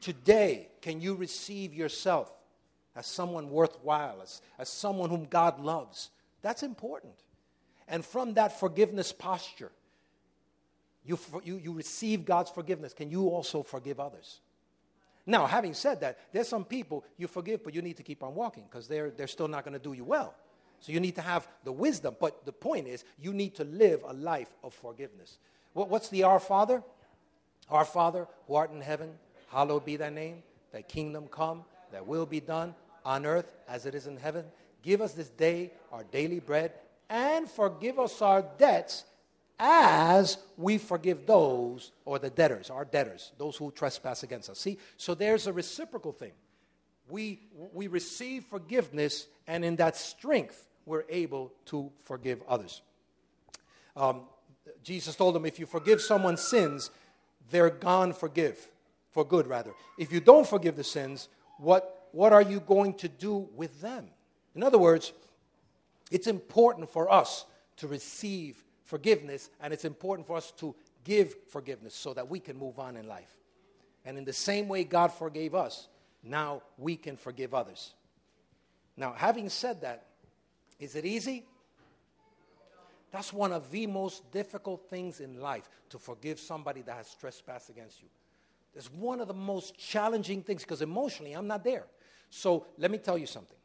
[0.00, 2.30] Today, can you receive yourself
[2.94, 6.10] as someone worthwhile, as, as someone whom God loves?
[6.42, 7.14] That's important.
[7.88, 9.72] And from that forgiveness posture,
[11.06, 12.92] you, you, you receive God's forgiveness.
[12.92, 14.40] Can you also forgive others?
[15.26, 18.34] Now, having said that, there's some people you forgive, but you need to keep on
[18.34, 20.34] walking because they're, they're still not going to do you well.
[20.80, 22.16] So you need to have the wisdom.
[22.20, 25.38] But the point is, you need to live a life of forgiveness.
[25.72, 26.82] What, what's the Our Father?
[27.70, 29.12] Our Father, who art in heaven,
[29.50, 30.42] hallowed be thy name.
[30.72, 34.44] Thy kingdom come, thy will be done on earth as it is in heaven.
[34.82, 36.72] Give us this day our daily bread,
[37.08, 39.04] and forgive us our debts
[39.58, 44.58] as we forgive those, or the debtors, our debtors, those who trespass against us.
[44.58, 46.32] See, so there's a reciprocal thing.
[47.08, 47.40] We,
[47.72, 52.82] we receive forgiveness, and in that strength, we're able to forgive others.
[53.96, 54.22] Um,
[54.82, 56.90] Jesus told them, if you forgive someone's sins,
[57.50, 58.70] they're gone forgive,
[59.10, 59.72] for good rather.
[59.98, 64.08] If you don't forgive the sins, what, what are you going to do with them?
[64.54, 65.12] In other words,
[66.10, 67.44] it's important for us
[67.76, 72.56] to receive forgiveness, and it's important for us to give forgiveness so that we can
[72.56, 73.36] move on in life.
[74.04, 75.88] And in the same way God forgave us,
[76.22, 77.94] now we can forgive others.
[78.96, 80.06] Now, having said that,
[80.78, 81.44] is it easy?
[83.10, 87.70] That's one of the most difficult things in life to forgive somebody that has trespassed
[87.70, 88.08] against you.
[88.74, 91.84] It's one of the most challenging things because emotionally I'm not there.
[92.30, 93.56] So let me tell you something.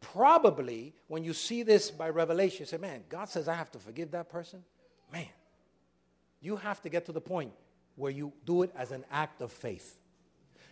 [0.00, 3.78] Probably when you see this by revelation, you say, man, God says I have to
[3.78, 4.62] forgive that person.
[5.12, 5.26] Man,
[6.40, 7.52] you have to get to the point
[7.96, 9.98] where you do it as an act of faith.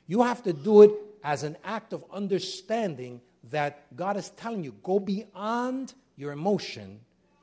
[0.06, 0.92] You have to do it
[1.24, 7.00] as an act of understanding that God is telling you go beyond your emotion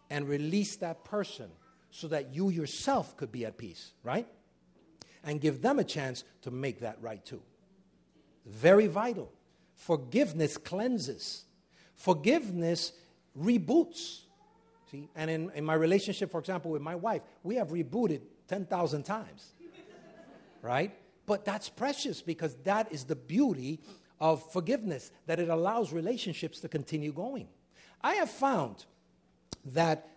[0.10, 1.50] and release that person
[1.92, 4.28] so that you yourself could be at peace, right?
[5.24, 7.42] And give them a chance to make that right too.
[8.46, 9.32] Very vital.
[9.76, 11.46] Forgiveness cleanses,
[11.96, 12.94] forgiveness
[13.40, 14.22] reboots.
[14.92, 19.04] See, and in, in my relationship, for example, with my wife, we have rebooted 10,000
[19.04, 19.52] times,
[20.62, 20.94] right?
[21.26, 23.80] But that's precious because that is the beauty
[24.20, 27.48] of forgiveness, that it allows relationships to continue going.
[28.02, 28.86] I have found
[29.66, 30.08] that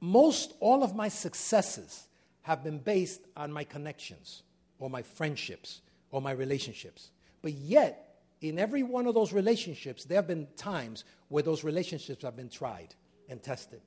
[0.00, 2.08] most all of my successes
[2.42, 4.42] have been based on my connections
[4.78, 7.10] or my friendships or my relationships.
[7.42, 8.05] But yet,
[8.40, 12.48] in every one of those relationships, there have been times where those relationships have been
[12.48, 12.94] tried
[13.28, 13.80] and tested.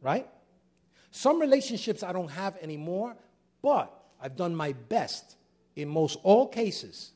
[0.00, 0.28] Right?
[1.10, 3.16] Some relationships I don't have anymore,
[3.62, 5.36] but I've done my best
[5.74, 7.12] in most all cases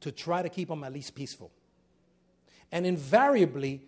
[0.00, 1.50] to try to keep them at least peaceful.
[2.72, 3.82] And invariably,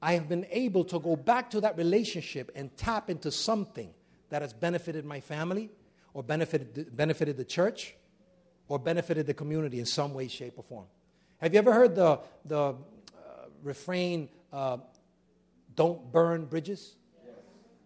[0.00, 3.92] I have been able to go back to that relationship and tap into something
[4.30, 5.70] that has benefited my family
[6.14, 7.94] or benefited, benefited the church
[8.68, 10.86] or benefited the community in some way, shape, or form.
[11.38, 12.74] Have you ever heard the, the uh,
[13.62, 14.78] refrain, uh,
[15.74, 16.96] don't burn bridges?
[17.24, 17.34] Yes.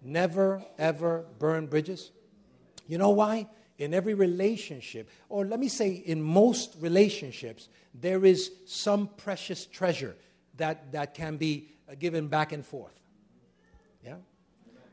[0.03, 2.11] Never, ever burn bridges?
[2.89, 3.49] You know why?
[3.83, 10.15] in every relationship, or let me say in most relationships, there is some precious treasure
[10.57, 12.99] that, that can be uh, given back and forth.
[14.05, 14.17] Yeah?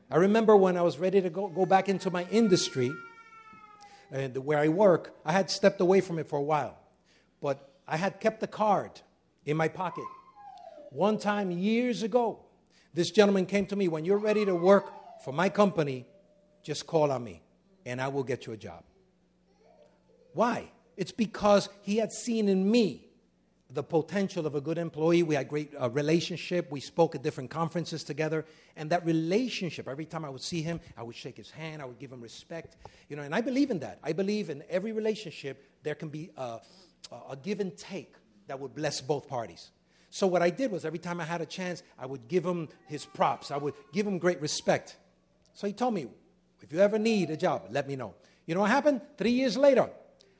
[0.09, 2.91] I remember when I was ready to go, go back into my industry,
[4.11, 6.75] and where I work, I had stepped away from it for a while.
[7.41, 8.91] But I had kept the card
[9.45, 10.05] in my pocket.
[10.91, 12.39] One time, years ago,
[12.93, 14.85] this gentleman came to me, when you're ready to work
[15.23, 16.05] for my company,
[16.63, 17.41] just call on me
[17.85, 18.83] and I will get you a job.
[20.33, 20.71] Why?
[20.97, 23.07] It's because he had seen in me
[23.71, 25.23] the potential of a good employee.
[25.23, 26.71] We had great uh, relationship.
[26.71, 29.87] We spoke at different conferences together, and that relationship.
[29.87, 31.81] Every time I would see him, I would shake his hand.
[31.81, 32.77] I would give him respect.
[33.09, 33.99] You know, and I believe in that.
[34.03, 36.59] I believe in every relationship there can be a,
[37.29, 38.13] a give and take
[38.47, 39.71] that would bless both parties.
[40.09, 42.69] So what I did was every time I had a chance, I would give him
[42.87, 43.51] his props.
[43.51, 44.97] I would give him great respect.
[45.53, 46.07] So he told me,
[46.61, 48.15] if you ever need a job, let me know.
[48.45, 49.01] You know what happened?
[49.17, 49.89] Three years later,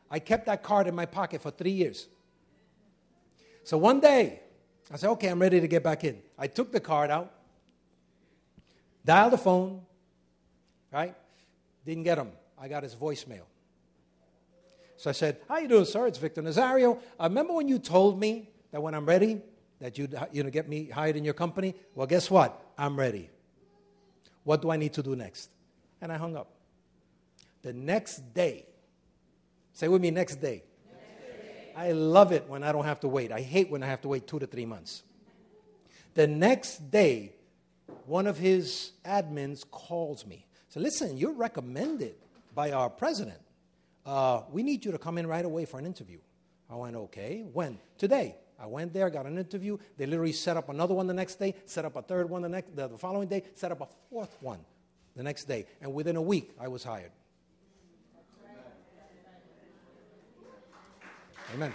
[0.09, 2.07] I kept that card in my pocket for three years.
[3.63, 4.39] So one day,
[4.91, 6.19] I said, okay, I'm ready to get back in.
[6.37, 7.31] I took the card out,
[9.05, 9.81] dialed the phone,
[10.91, 11.15] right?
[11.85, 12.31] Didn't get him.
[12.57, 13.43] I got his voicemail.
[14.99, 16.07] So I said, how you doing, sir?
[16.07, 16.99] It's Victor Nazario.
[17.17, 19.41] I uh, remember when you told me that when I'm ready,
[19.79, 21.73] that you'd you know, get me hired in your company?
[21.95, 22.61] Well, guess what?
[22.77, 23.29] I'm ready.
[24.43, 25.51] What do I need to do next?
[26.01, 26.51] And I hung up.
[27.61, 28.65] The next day,
[29.71, 30.63] say with me, next day.
[30.91, 31.71] Next day.
[31.77, 33.31] I love it when I don't have to wait.
[33.31, 35.03] I hate when I have to wait two to three months.
[36.13, 37.31] The next day,
[38.05, 40.45] one of his admins calls me.
[40.67, 42.15] So listen, you're recommended
[42.53, 43.39] by our president.
[44.09, 46.17] Uh, we need you to come in right away for an interview.
[46.67, 47.45] I went, okay.
[47.53, 47.77] When?
[47.99, 48.35] Today.
[48.59, 49.77] I went there, got an interview.
[49.97, 52.49] They literally set up another one the next day, set up a third one the,
[52.49, 54.59] next, the, the following day, set up a fourth one
[55.15, 55.67] the next day.
[55.79, 57.11] And within a week, I was hired.
[61.53, 61.71] Amen.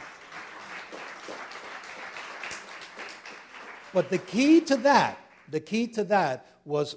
[3.93, 6.97] But the key to that, the key to that was,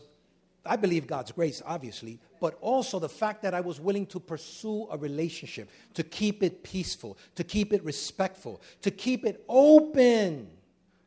[0.65, 4.87] I believe God's grace, obviously, but also the fact that I was willing to pursue
[4.91, 10.49] a relationship, to keep it peaceful, to keep it respectful, to keep it open.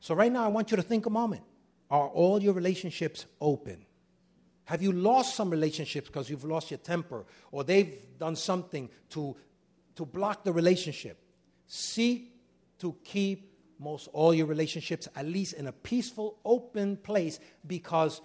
[0.01, 1.43] So, right now, I want you to think a moment.
[1.91, 3.85] Are all your relationships open?
[4.65, 9.37] Have you lost some relationships because you've lost your temper or they've done something to,
[9.97, 11.19] to block the relationship?
[11.67, 12.37] Seek
[12.79, 13.51] to keep
[13.81, 18.21] most all your relationships at least in a peaceful, open place because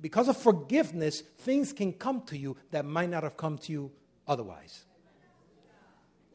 [0.00, 3.90] because of forgiveness, things can come to you that might not have come to you
[4.26, 4.84] otherwise.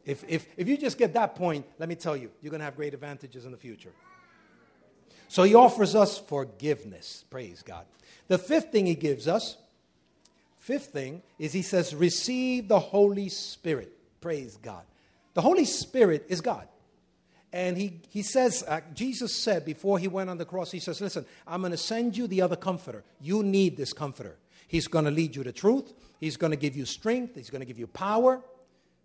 [0.06, 2.66] If, if, if you just get that point, let me tell you, you're going to
[2.66, 3.92] have great advantages in the future.
[5.28, 7.24] So he offers us forgiveness.
[7.30, 7.86] Praise God.
[8.28, 9.58] The fifth thing he gives us,
[10.58, 13.92] fifth thing, is he says, receive the Holy Spirit.
[14.20, 14.84] Praise God.
[15.34, 16.68] The Holy Spirit is God.
[17.54, 21.02] And he, he says, uh, Jesus said before he went on the cross, he says,
[21.02, 23.04] Listen, I'm going to send you the other comforter.
[23.20, 24.38] You need this comforter.
[24.68, 27.60] He's going to lead you to truth, he's going to give you strength, he's going
[27.60, 28.42] to give you power.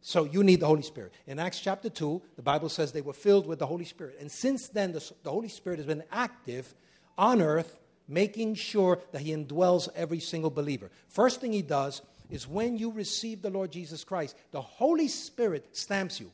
[0.00, 1.12] So you need the Holy Spirit.
[1.26, 4.18] In Acts chapter 2, the Bible says they were filled with the Holy Spirit.
[4.20, 6.72] And since then, the, the Holy Spirit has been active
[7.18, 7.76] on earth,
[8.06, 10.92] making sure that he indwells every single believer.
[11.08, 15.76] First thing he does is when you receive the Lord Jesus Christ, the Holy Spirit
[15.76, 16.30] stamps you.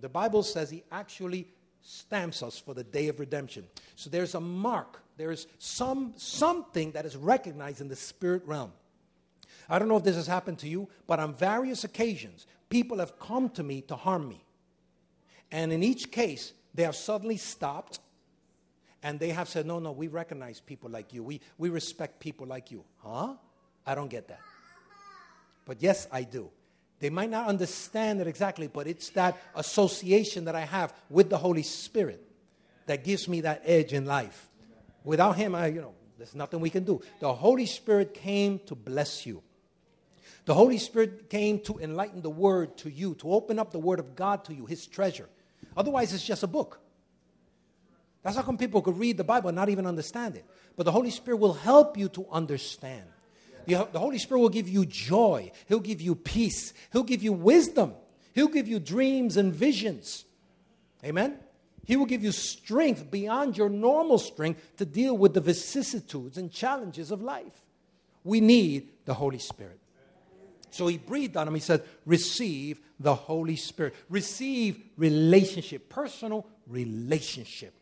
[0.00, 1.48] The Bible says he actually
[1.82, 3.64] stamps us for the day of redemption.
[3.96, 8.72] So there's a mark, there's some something that is recognized in the spirit realm.
[9.68, 13.18] I don't know if this has happened to you, but on various occasions, people have
[13.18, 14.42] come to me to harm me.
[15.50, 18.00] And in each case, they have suddenly stopped
[19.02, 21.22] and they have said, No, no, we recognize people like you.
[21.22, 22.84] We, we respect people like you.
[22.98, 23.34] Huh?
[23.86, 24.40] I don't get that.
[25.64, 26.50] But yes, I do.
[27.00, 31.38] They might not understand it exactly, but it's that association that I have with the
[31.38, 32.24] Holy Spirit
[32.86, 34.48] that gives me that edge in life.
[35.04, 37.00] Without Him, I, you know, there's nothing we can do.
[37.20, 39.42] The Holy Spirit came to bless you.
[40.44, 44.00] The Holy Spirit came to enlighten the Word to you, to open up the Word
[44.00, 45.28] of God to you, His treasure.
[45.76, 46.80] Otherwise, it's just a book.
[48.22, 50.44] That's how come people could read the Bible and not even understand it.
[50.76, 53.04] But the Holy Spirit will help you to understand.
[53.76, 57.94] The, Holy Spirit will give you joy, He'll give you peace, He'll give you wisdom,
[58.34, 60.24] He'll give you dreams and visions.
[61.04, 61.38] Amen?
[61.84, 66.50] He will give you strength beyond your normal strength to deal with the vicissitudes and
[66.50, 67.66] challenges of life.
[68.24, 69.78] We need the Holy Spirit.
[70.70, 71.54] So he breathed on him.
[71.54, 73.94] He said, Receive the Holy Spirit.
[74.08, 77.74] Receive relationship, personal relationship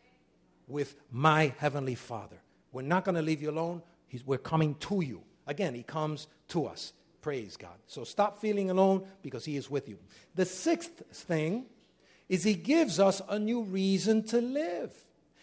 [0.67, 2.37] with my Heavenly Father.
[2.71, 3.81] We're not going to leave you alone.
[4.07, 5.21] He's, we're coming to you.
[5.47, 6.93] Again, He comes to us.
[7.21, 7.75] Praise God.
[7.87, 9.97] So stop feeling alone because He is with you.
[10.35, 11.65] The sixth thing
[12.29, 14.93] is He gives us a new reason to live.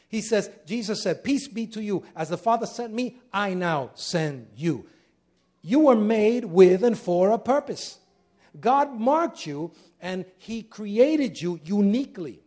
[0.08, 2.04] He says, Jesus said, Peace be to you.
[2.14, 4.86] As the Father sent me, I now send you.
[5.62, 7.98] You were made with and for a purpose.
[8.60, 12.40] God marked you and He created you uniquely.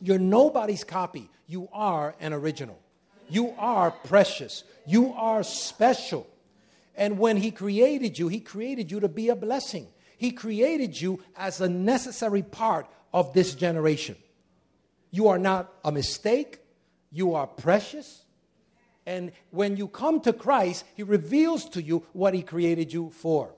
[0.00, 1.28] You're nobody's copy.
[1.46, 2.78] You are an original.
[3.28, 4.64] You are precious.
[4.86, 6.26] You are special.
[6.96, 9.88] And when He created you, He created you to be a blessing.
[10.18, 14.16] He created you as a necessary part of this generation.
[15.10, 16.60] You are not a mistake,
[17.10, 18.24] you are precious.
[19.04, 23.52] And when you come to Christ, He reveals to you what He created you for.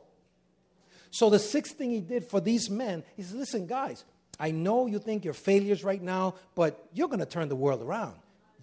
[1.10, 4.04] So, the sixth thing He did for these men is listen, guys,
[4.38, 7.82] I know you think you're failures right now, but you're going to turn the world
[7.82, 8.16] around.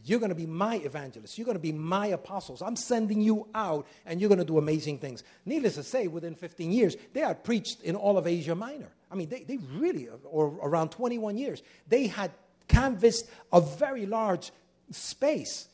[0.04, 1.38] You're going to be my evangelists.
[1.38, 2.62] You're going to be my apostles.
[2.62, 5.24] I'm sending you out, and you're going to do amazing things.
[5.46, 8.90] Needless to say, within 15 years, they had preached in all of Asia Minor.
[9.12, 12.32] I mean, they, they really, or around 21 years, they had
[12.68, 14.52] canvassed a very large
[14.92, 15.68] space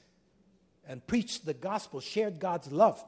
[0.87, 3.03] and preached the gospel, shared God's love.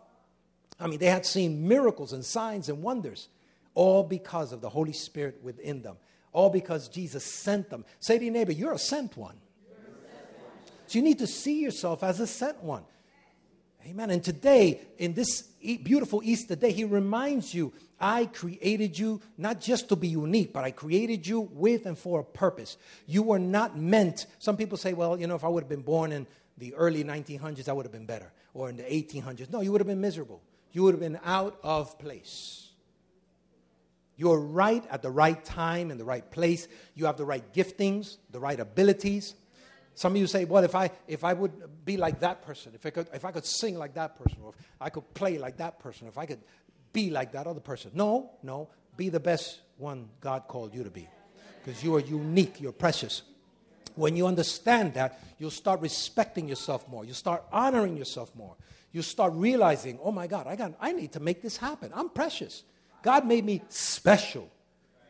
[0.79, 3.27] I mean, they had seen miracles and signs and wonders,
[3.73, 5.97] all because of the Holy Spirit within them,
[6.31, 7.83] all because Jesus sent them.
[7.99, 9.37] Say to your neighbor, You're a sent one.
[10.89, 12.83] So you need to see yourself as a sent one.
[13.85, 14.09] Amen.
[14.09, 15.43] And today, in this
[15.83, 20.63] beautiful Easter day, he reminds you I created you not just to be unique, but
[20.63, 22.77] I created you with and for a purpose.
[23.05, 24.25] You were not meant.
[24.39, 26.25] Some people say, well, you know, if I would have been born in
[26.57, 29.51] the early 1900s, I would have been better, or in the 1800s.
[29.51, 30.41] No, you would have been miserable.
[30.71, 32.69] You would have been out of place.
[34.17, 36.67] You're right at the right time in the right place.
[36.95, 39.35] You have the right giftings, the right abilities.
[39.99, 42.85] Some of you say, well, if I, if I would be like that person, if
[42.85, 45.57] I, could, if I could sing like that person, or if I could play like
[45.57, 46.39] that person, if I could
[46.93, 47.91] be like that other person.
[47.93, 48.69] No, no.
[48.95, 51.05] Be the best one God called you to be.
[51.61, 53.23] Because you are unique, you're precious.
[53.95, 57.03] When you understand that, you'll start respecting yourself more.
[57.03, 58.55] You'll start honoring yourself more.
[58.93, 61.91] You start realizing, oh my God, I, got, I need to make this happen.
[61.93, 62.63] I'm precious.
[63.03, 64.49] God made me special.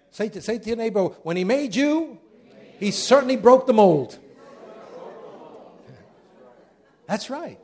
[0.10, 2.18] Say to, say to your neighbor, when He made you,
[2.80, 4.18] He certainly broke the mold.
[7.10, 7.60] That's right.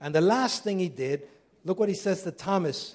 [0.00, 1.28] And the last thing He did
[1.64, 2.94] Look what he says to Thomas.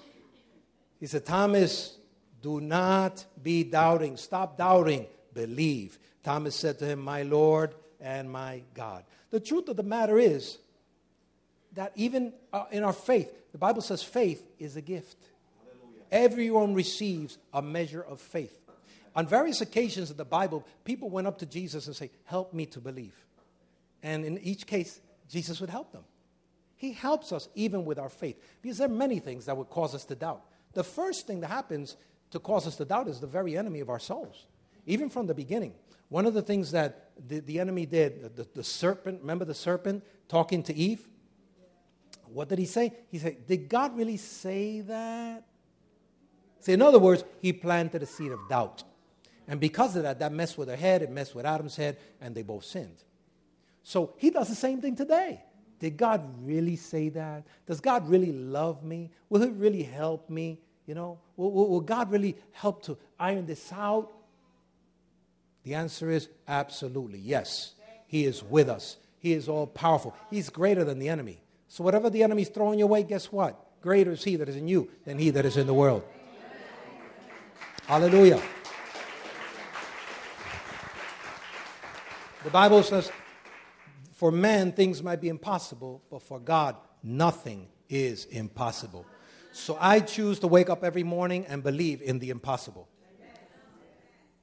[0.99, 1.97] He said, Thomas,
[2.41, 4.17] do not be doubting.
[4.17, 5.05] Stop doubting.
[5.33, 5.97] Believe.
[6.23, 9.03] Thomas said to him, My Lord and my God.
[9.29, 10.57] The truth of the matter is
[11.73, 15.17] that even uh, in our faith, the Bible says faith is a gift.
[15.63, 16.03] Hallelujah.
[16.11, 18.57] Everyone receives a measure of faith.
[19.15, 22.65] On various occasions in the Bible, people went up to Jesus and say, "Help me
[22.67, 23.13] to believe."
[24.07, 26.03] And in each case, Jesus would help them.
[26.77, 29.93] He helps us even with our faith because there are many things that would cause
[29.93, 30.43] us to doubt.
[30.73, 31.97] The first thing that happens
[32.31, 34.45] to cause us to doubt is the very enemy of our souls,
[34.85, 35.73] even from the beginning.
[36.07, 40.05] One of the things that the, the enemy did, the, the serpent, remember the serpent
[40.29, 41.05] talking to Eve?
[42.27, 42.93] What did he say?
[43.09, 45.43] He said, Did God really say that?
[46.61, 48.83] See, in other words, he planted a seed of doubt.
[49.49, 52.33] And because of that, that messed with her head, it messed with Adam's head, and
[52.33, 53.03] they both sinned.
[53.87, 55.41] So he does the same thing today.
[55.79, 57.45] Did God really say that?
[57.65, 59.11] Does God really love me?
[59.29, 60.59] Will He really help me?
[60.85, 64.11] You know, will, will, will God really help to iron this out?
[65.63, 67.75] The answer is absolutely yes.
[68.07, 68.97] He is with us.
[69.19, 70.13] He is all powerful.
[70.29, 71.41] He's greater than the enemy.
[71.69, 73.81] So whatever the enemy's throwing your way, guess what?
[73.81, 76.03] Greater is he that is in you than he that is in the world.
[77.85, 78.41] Hallelujah.
[82.43, 83.09] The Bible says
[84.17, 89.05] for man, things might be impossible, but for God, nothing is impossible.
[89.51, 92.87] So I choose to wake up every morning and believe in the impossible.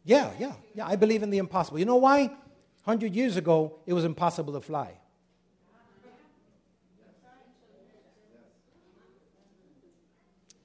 [0.04, 1.80] Yeah, yeah, yeah, I believe in the impossible.
[1.80, 2.26] You know why?
[2.84, 4.92] 100 years ago, it was impossible to fly.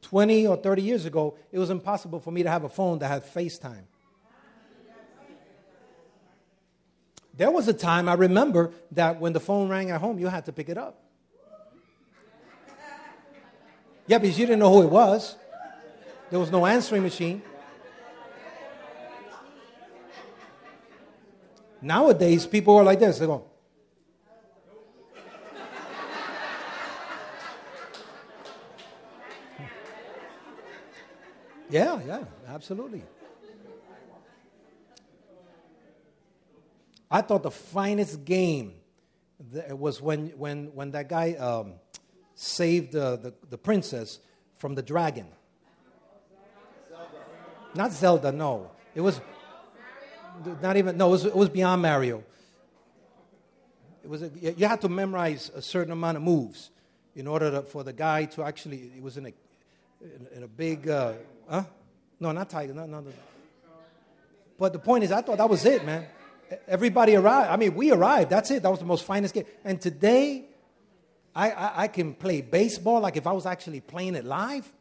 [0.04, 3.08] Twenty or thirty years ago, it was impossible for me to have a phone that
[3.08, 3.86] had FaceTime.
[7.40, 10.44] There was a time I remember that when the phone rang at home, you had
[10.48, 11.02] to pick it up.
[14.08, 15.38] Yeah, because you didn't know who it was.
[16.32, 17.42] There was no answering machine.
[21.82, 23.20] Nowadays, people are like this.
[23.20, 23.46] They go,
[31.70, 33.04] Yeah, yeah, absolutely.
[37.12, 38.74] I thought the finest game
[39.72, 41.74] was when, when, when that guy um,
[42.36, 44.20] saved uh, the, the princess
[44.58, 45.26] from the dragon.
[46.88, 47.08] Zelda.
[47.74, 48.72] Not Zelda, no.
[48.94, 49.20] It was
[50.62, 52.24] not even, no, it was, it was beyond Mario.
[54.04, 56.70] It was a, you had to memorize a certain amount of moves
[57.16, 59.34] in order to, for the guy to actually, it was in a,
[60.02, 61.14] in, in a big, uh,
[61.50, 61.64] huh?
[62.20, 63.12] No, not Tiger, no, no, no.
[64.60, 66.06] But the point is, I thought that was it, man
[66.68, 67.50] everybody arrived.
[67.50, 68.30] I mean, we arrived.
[68.30, 68.64] That's it.
[68.64, 69.46] That was the most finest game.
[69.64, 70.46] And today,
[71.36, 74.72] I, I, I, can play baseball like if I was actually playing it live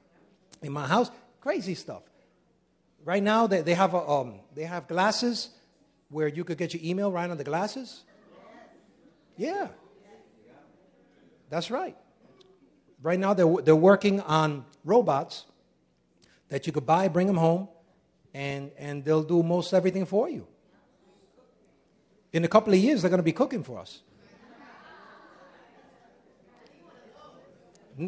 [0.63, 1.11] in my house.
[1.41, 2.03] Crazy stuff.
[3.05, 5.51] Right now, they, they, have, a, um, they have glasses
[6.11, 8.03] where you could get your email right on the glasses.
[9.37, 9.69] Yeah.
[11.51, 11.97] That's right.
[13.03, 15.47] Right now, they're, they're working on robots
[16.49, 17.69] that you could buy, bring them home,
[18.35, 20.47] and, and they'll do most everything for you.
[22.33, 24.01] In a couple of years, they're going to be cooking for us.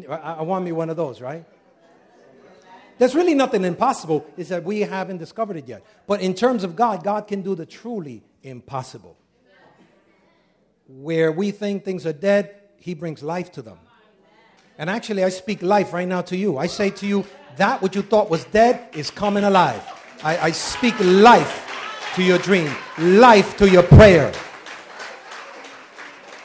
[0.09, 1.43] I, want me one of those, right?
[2.97, 5.83] There's really nothing impossible, is that we haven't discovered it yet.
[6.07, 9.17] But in terms of God, God can do the truly impossible.
[10.87, 13.79] Where we think things are dead, He brings life to them.
[14.77, 16.57] And actually, I speak life right now to you.
[16.57, 17.25] I say to you,
[17.57, 19.83] that which you thought was dead is coming alive.
[20.23, 21.70] I, I speak life
[22.15, 24.31] to your dream, life to your prayer.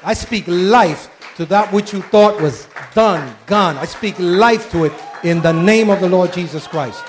[0.03, 3.77] I speak life to that which you thought was done, gone.
[3.77, 4.93] I speak life to it
[5.23, 7.05] in the name of the Lord Jesus Christ.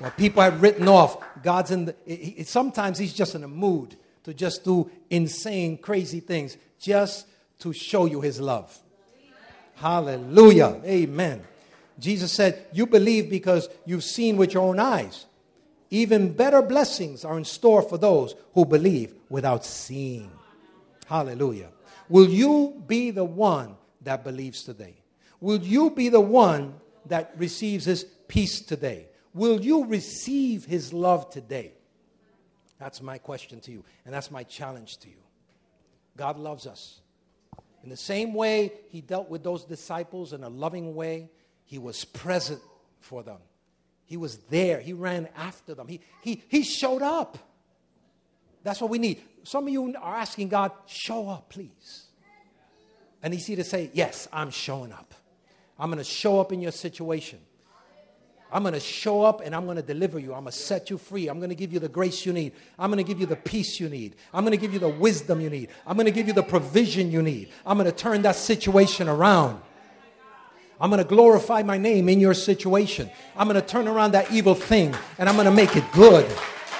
[0.00, 3.96] Well, people have written off, God's in the, it, sometimes He's just in a mood
[4.24, 7.26] to just do insane, crazy things just
[7.60, 8.76] to show you His love.
[9.76, 10.80] Hallelujah.
[10.84, 11.42] Amen.
[11.98, 15.26] Jesus said, You believe because you've seen with your own eyes.
[15.90, 20.30] Even better blessings are in store for those who believe without seeing.
[21.06, 21.70] Hallelujah.
[22.08, 24.96] Will you be the one that believes today?
[25.40, 26.74] Will you be the one
[27.06, 29.08] that receives his peace today?
[29.32, 31.72] Will you receive his love today?
[32.78, 35.16] That's my question to you, and that's my challenge to you.
[36.16, 37.00] God loves us.
[37.82, 41.30] In the same way he dealt with those disciples in a loving way,
[41.64, 42.60] he was present
[43.00, 43.38] for them.
[44.08, 44.80] He was there.
[44.80, 45.86] He ran after them.
[45.86, 47.38] He, he, he showed up.
[48.64, 49.22] That's what we need.
[49.44, 52.06] Some of you are asking God, show up, please.
[53.22, 55.14] And He's here to say, Yes, I'm showing up.
[55.78, 57.38] I'm going to show up in your situation.
[58.50, 60.32] I'm going to show up and I'm going to deliver you.
[60.32, 61.28] I'm going to set you free.
[61.28, 62.54] I'm going to give you the grace you need.
[62.78, 64.16] I'm going to give you the peace you need.
[64.32, 65.68] I'm going to give you the wisdom you need.
[65.86, 67.50] I'm going to give you the provision you need.
[67.66, 69.60] I'm going to turn that situation around.
[70.80, 73.10] I'm going to glorify my name in your situation.
[73.36, 76.24] I'm going to turn around that evil thing and I'm going to make it good.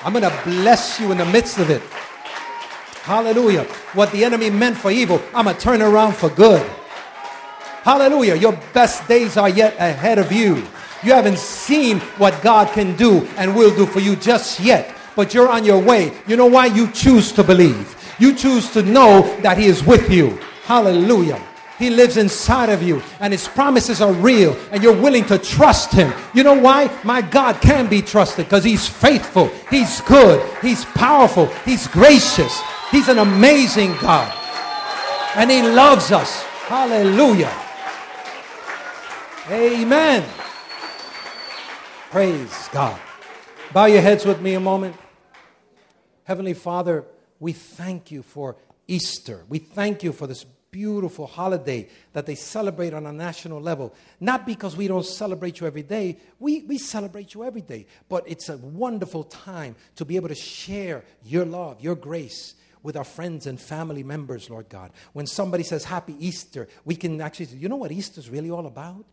[0.05, 1.83] I'm going to bless you in the midst of it.
[3.03, 3.65] Hallelujah.
[3.95, 6.65] What the enemy meant for evil, I'm going to turn around for good.
[7.83, 8.37] Hallelujah.
[8.37, 10.57] Your best days are yet ahead of you.
[11.03, 15.33] You haven't seen what God can do and will do for you just yet, but
[15.33, 16.13] you're on your way.
[16.27, 16.67] You know why?
[16.67, 17.97] You choose to believe.
[18.21, 20.39] You choose to know that He is with you.
[20.65, 21.43] Hallelujah.
[21.79, 25.93] He lives inside of you, and His promises are real, and you're willing to trust
[25.93, 26.13] Him.
[26.35, 26.91] You know why?
[27.05, 32.61] My God can be trusted because He's faithful, He's good, He's powerful, He's gracious,
[32.91, 34.35] He's an amazing God,
[35.37, 36.43] and He loves us.
[36.67, 37.55] Hallelujah.
[39.49, 40.29] Amen.
[42.11, 42.99] Praise God.
[43.73, 44.97] Bow your heads with me a moment.
[46.25, 47.05] Heavenly Father,
[47.39, 48.57] we thank you for
[48.87, 49.45] Easter.
[49.49, 53.95] We thank you for this beautiful holiday that they celebrate on a national level.
[54.21, 57.87] Not because we don't celebrate you every day, we, we celebrate you every day.
[58.09, 62.97] But it's a wonderful time to be able to share your love, your grace with
[62.97, 64.93] our friends and family members, Lord God.
[65.13, 68.51] When somebody says Happy Easter, we can actually say, You know what Easter is really
[68.51, 69.05] all about?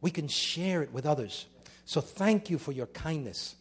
[0.00, 1.46] We can share it with others.
[1.84, 3.56] So thank you for your kindness.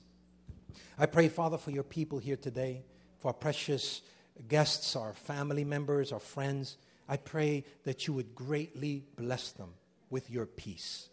[0.98, 2.84] I pray, Father, for your people here today,
[3.20, 4.02] for our precious
[4.48, 6.78] guests, our family members, our friends.
[7.10, 9.74] I pray that you would greatly bless them
[10.12, 11.10] with your peace.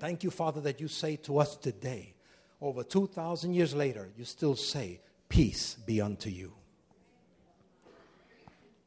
[0.00, 2.14] Thank you, Father, that you say to us today,
[2.60, 6.52] over 2,000 years later, you still say, Peace be unto you.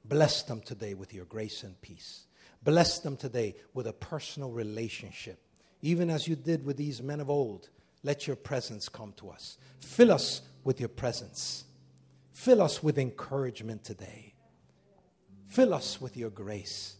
[0.05, 2.25] Bless them today with your grace and peace.
[2.63, 5.39] Bless them today with a personal relationship.
[5.81, 7.69] Even as you did with these men of old,
[8.03, 9.57] let your presence come to us.
[9.79, 11.65] Fill us with your presence.
[12.33, 14.26] Fill us with encouragement today.
[15.57, 16.97] Fill us with your grace.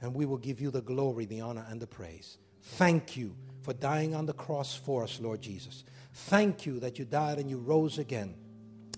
[0.00, 2.38] And we will give you the glory, the honor, and the praise.
[2.62, 5.82] Thank you for dying on the cross for us, Lord Jesus.
[6.12, 8.36] Thank you that you died and you rose again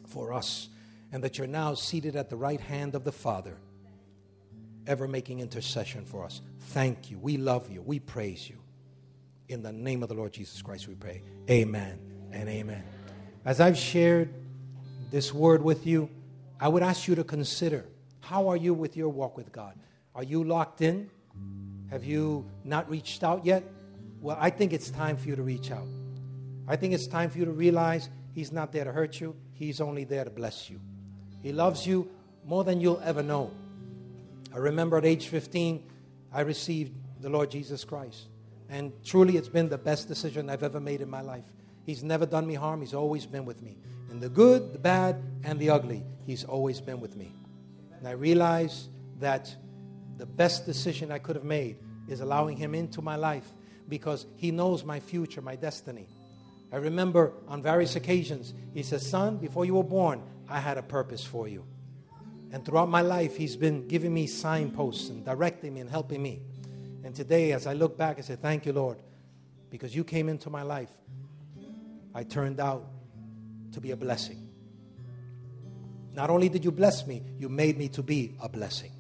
[0.08, 0.68] for us,
[1.10, 3.56] and that you're now seated at the right hand of the Father,
[4.86, 6.42] ever making intercession for us.
[6.58, 7.18] Thank you.
[7.18, 7.80] We love you.
[7.80, 8.58] We praise you.
[9.48, 11.22] In the name of the Lord Jesus Christ, we pray.
[11.48, 11.98] Amen
[12.30, 12.84] and amen.
[13.46, 14.34] As I've shared
[15.10, 16.10] this word with you,
[16.60, 17.86] I would ask you to consider
[18.28, 19.72] how are you with your walk with God?
[20.14, 21.08] Are you locked in?
[21.90, 23.64] Have you not reached out yet?
[24.20, 25.86] Well, I think it's time for you to reach out.
[26.66, 29.80] I think it's time for you to realize He's not there to hurt you, He's
[29.80, 30.78] only there to bless you.
[31.42, 32.10] He loves you
[32.44, 33.50] more than you'll ever know.
[34.54, 35.82] I remember at age 15,
[36.30, 38.26] I received the Lord Jesus Christ.
[38.68, 41.46] And truly, it's been the best decision I've ever made in my life.
[41.86, 43.78] He's never done me harm, He's always been with me.
[44.10, 47.32] In the good, the bad, and the ugly, He's always been with me.
[47.98, 48.88] And I realized
[49.20, 49.54] that
[50.16, 51.78] the best decision I could have made
[52.08, 53.48] is allowing him into my life
[53.88, 56.08] because he knows my future, my destiny.
[56.72, 60.82] I remember on various occasions, he says, Son, before you were born, I had a
[60.82, 61.64] purpose for you.
[62.52, 66.42] And throughout my life, he's been giving me signposts and directing me and helping me.
[67.04, 68.98] And today, as I look back, I say, Thank you, Lord,
[69.70, 70.90] because you came into my life.
[72.14, 72.86] I turned out
[73.72, 74.47] to be a blessing.
[76.18, 78.90] Not only did you bless me, you made me to be a blessing.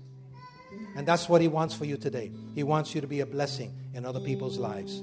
[0.94, 2.30] And that's what He wants for you today.
[2.54, 5.02] He wants you to be a blessing in other people's lives.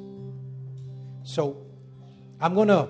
[1.24, 1.66] So
[2.39, 2.88] I'm going to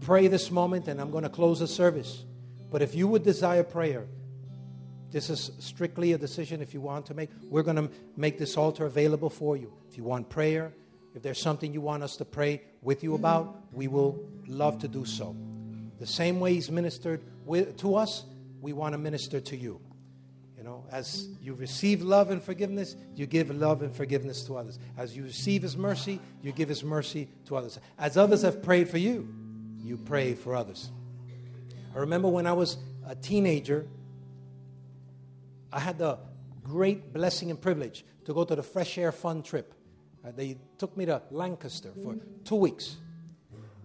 [0.00, 2.24] pray this moment and I'm going to close the service.
[2.70, 4.06] But if you would desire prayer,
[5.14, 7.30] This is strictly a decision if you want to make.
[7.48, 9.72] We're going to make this altar available for you.
[9.88, 10.72] If you want prayer,
[11.14, 14.88] if there's something you want us to pray with you about, we will love to
[14.88, 15.36] do so.
[16.00, 18.24] The same way He's ministered with, to us,
[18.64, 19.78] we want to minister to you.
[20.56, 24.78] You know, as you receive love and forgiveness, you give love and forgiveness to others.
[24.96, 27.78] As you receive His mercy, you give His mercy to others.
[27.98, 29.28] As others have prayed for you,
[29.82, 30.90] you pray for others.
[31.94, 33.86] I remember when I was a teenager,
[35.70, 36.18] I had the
[36.62, 39.74] great blessing and privilege to go to the Fresh Air Fund trip.
[40.26, 42.96] Uh, they took me to Lancaster for two weeks.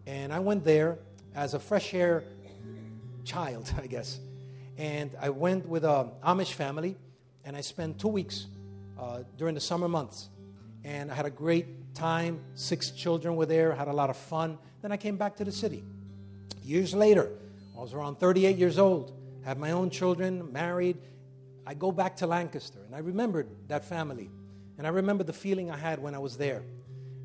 [0.08, 1.00] And I went there
[1.36, 2.24] as a fresh air
[3.26, 4.22] child, I guess.
[4.80, 6.96] And I went with an Amish family,
[7.44, 8.48] and I spent two weeks
[8.98, 10.30] uh, during the summer months.
[10.86, 12.40] And I had a great time.
[12.56, 14.58] Six children were there, had a lot of fun.
[14.82, 15.84] Then I came back to the city.
[16.64, 17.30] Years later,
[17.78, 19.12] I was around 38 years old,
[19.44, 20.98] had my own children, married.
[21.68, 24.30] I go back to Lancaster, and I remembered that family.
[24.78, 26.64] And I remember the feeling I had when I was there.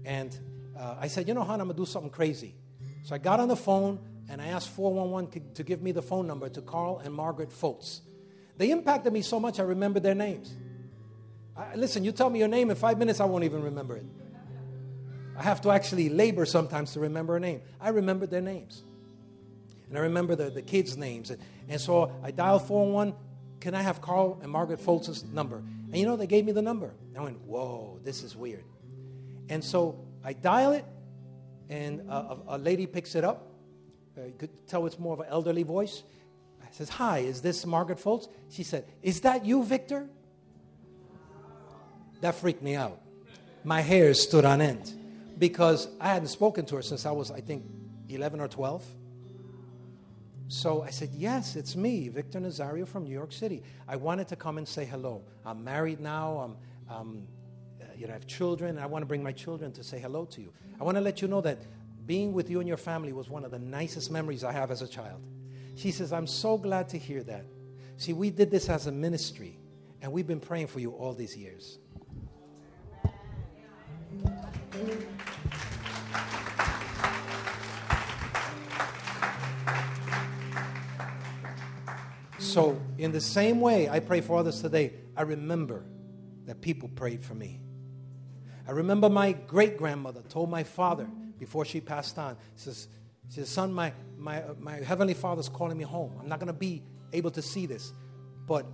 [0.04, 0.36] And
[0.76, 2.56] uh, I said, You know, hon, I'm going to do something crazy.
[3.04, 6.26] So I got on the phone and I asked 411 to give me the phone
[6.26, 8.00] number to Carl and Margaret Foltz.
[8.56, 10.54] They impacted me so much I remember their names.
[11.56, 14.04] I, listen, you tell me your name in five minutes, I won't even remember it.
[15.36, 17.62] I have to actually labor sometimes to remember a name.
[17.80, 18.82] I remembered their names.
[19.88, 21.30] And I remember the, the kids' names.
[21.30, 23.14] And, and so I dialed 411.
[23.60, 25.56] Can I have Carl and Margaret Foltz's number?
[25.56, 26.94] And you know, they gave me the number.
[27.16, 28.64] I went, whoa, this is weird.
[29.48, 30.84] And so I dial it,
[31.68, 33.53] and a, a lady picks it up.
[34.16, 36.02] Uh, you could tell it's more of an elderly voice.
[36.62, 38.28] I says, Hi, is this Margaret Foltz?
[38.50, 40.08] She said, Is that you, Victor?
[42.20, 43.00] That freaked me out.
[43.64, 44.92] My hair stood on end
[45.38, 47.64] because I hadn't spoken to her since I was, I think,
[48.08, 48.84] 11 or 12.
[50.48, 53.62] So I said, Yes, it's me, Victor Nazario from New York City.
[53.88, 55.22] I wanted to come and say hello.
[55.44, 56.56] I'm married now.
[56.88, 57.26] I'm, um,
[57.96, 60.40] you know, I have children, I want to bring my children to say hello to
[60.40, 60.52] you.
[60.80, 61.58] I want to let you know that
[62.06, 64.82] being with you and your family was one of the nicest memories I have as
[64.82, 65.20] a child.
[65.76, 67.44] She says, I'm so glad to hear that.
[67.96, 69.58] See, we did this as a ministry,
[70.02, 71.78] and we've been praying for you all these years.
[82.38, 85.84] So, in the same way I pray for others today, I remember
[86.46, 87.60] that people prayed for me.
[88.68, 92.88] I remember my great grandmother told my father before she passed on, says,
[93.28, 96.12] she says, Son, my, my, my heavenly father's calling me home.
[96.20, 96.82] I'm not going to be
[97.12, 97.92] able to see this,
[98.46, 98.66] but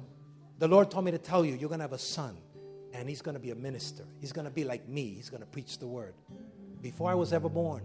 [0.59, 2.37] the Lord told me to tell you, you're going to have a son,
[2.93, 4.05] and he's going to be a minister.
[4.21, 6.15] He's going to be like me, he's going to preach the word.
[6.83, 7.83] Before I was ever born.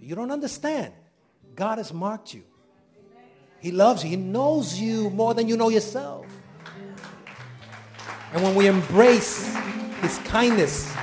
[0.00, 0.92] You don't understand.
[1.54, 2.42] God has marked you.
[3.60, 4.10] He loves you.
[4.10, 6.26] He knows you more than you know yourself.
[8.32, 9.54] And when we embrace
[10.00, 10.94] His kindness,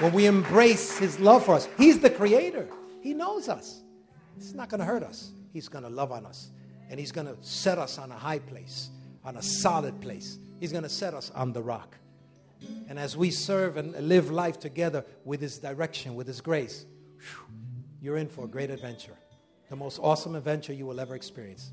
[0.00, 2.68] when we embrace His love for us, He's the Creator.
[3.02, 3.82] He knows us.
[4.36, 5.30] He's not going to hurt us.
[5.52, 6.50] He's going to love on us.
[6.88, 8.90] And He's going to set us on a high place,
[9.24, 10.38] on a solid place.
[10.58, 11.96] He's going to set us on the rock.
[12.88, 16.86] And as we serve and live life together with His direction, with His grace,
[17.18, 17.54] whew,
[18.00, 19.16] you're in for a great adventure.
[19.68, 21.68] The most awesome adventure you will ever experience.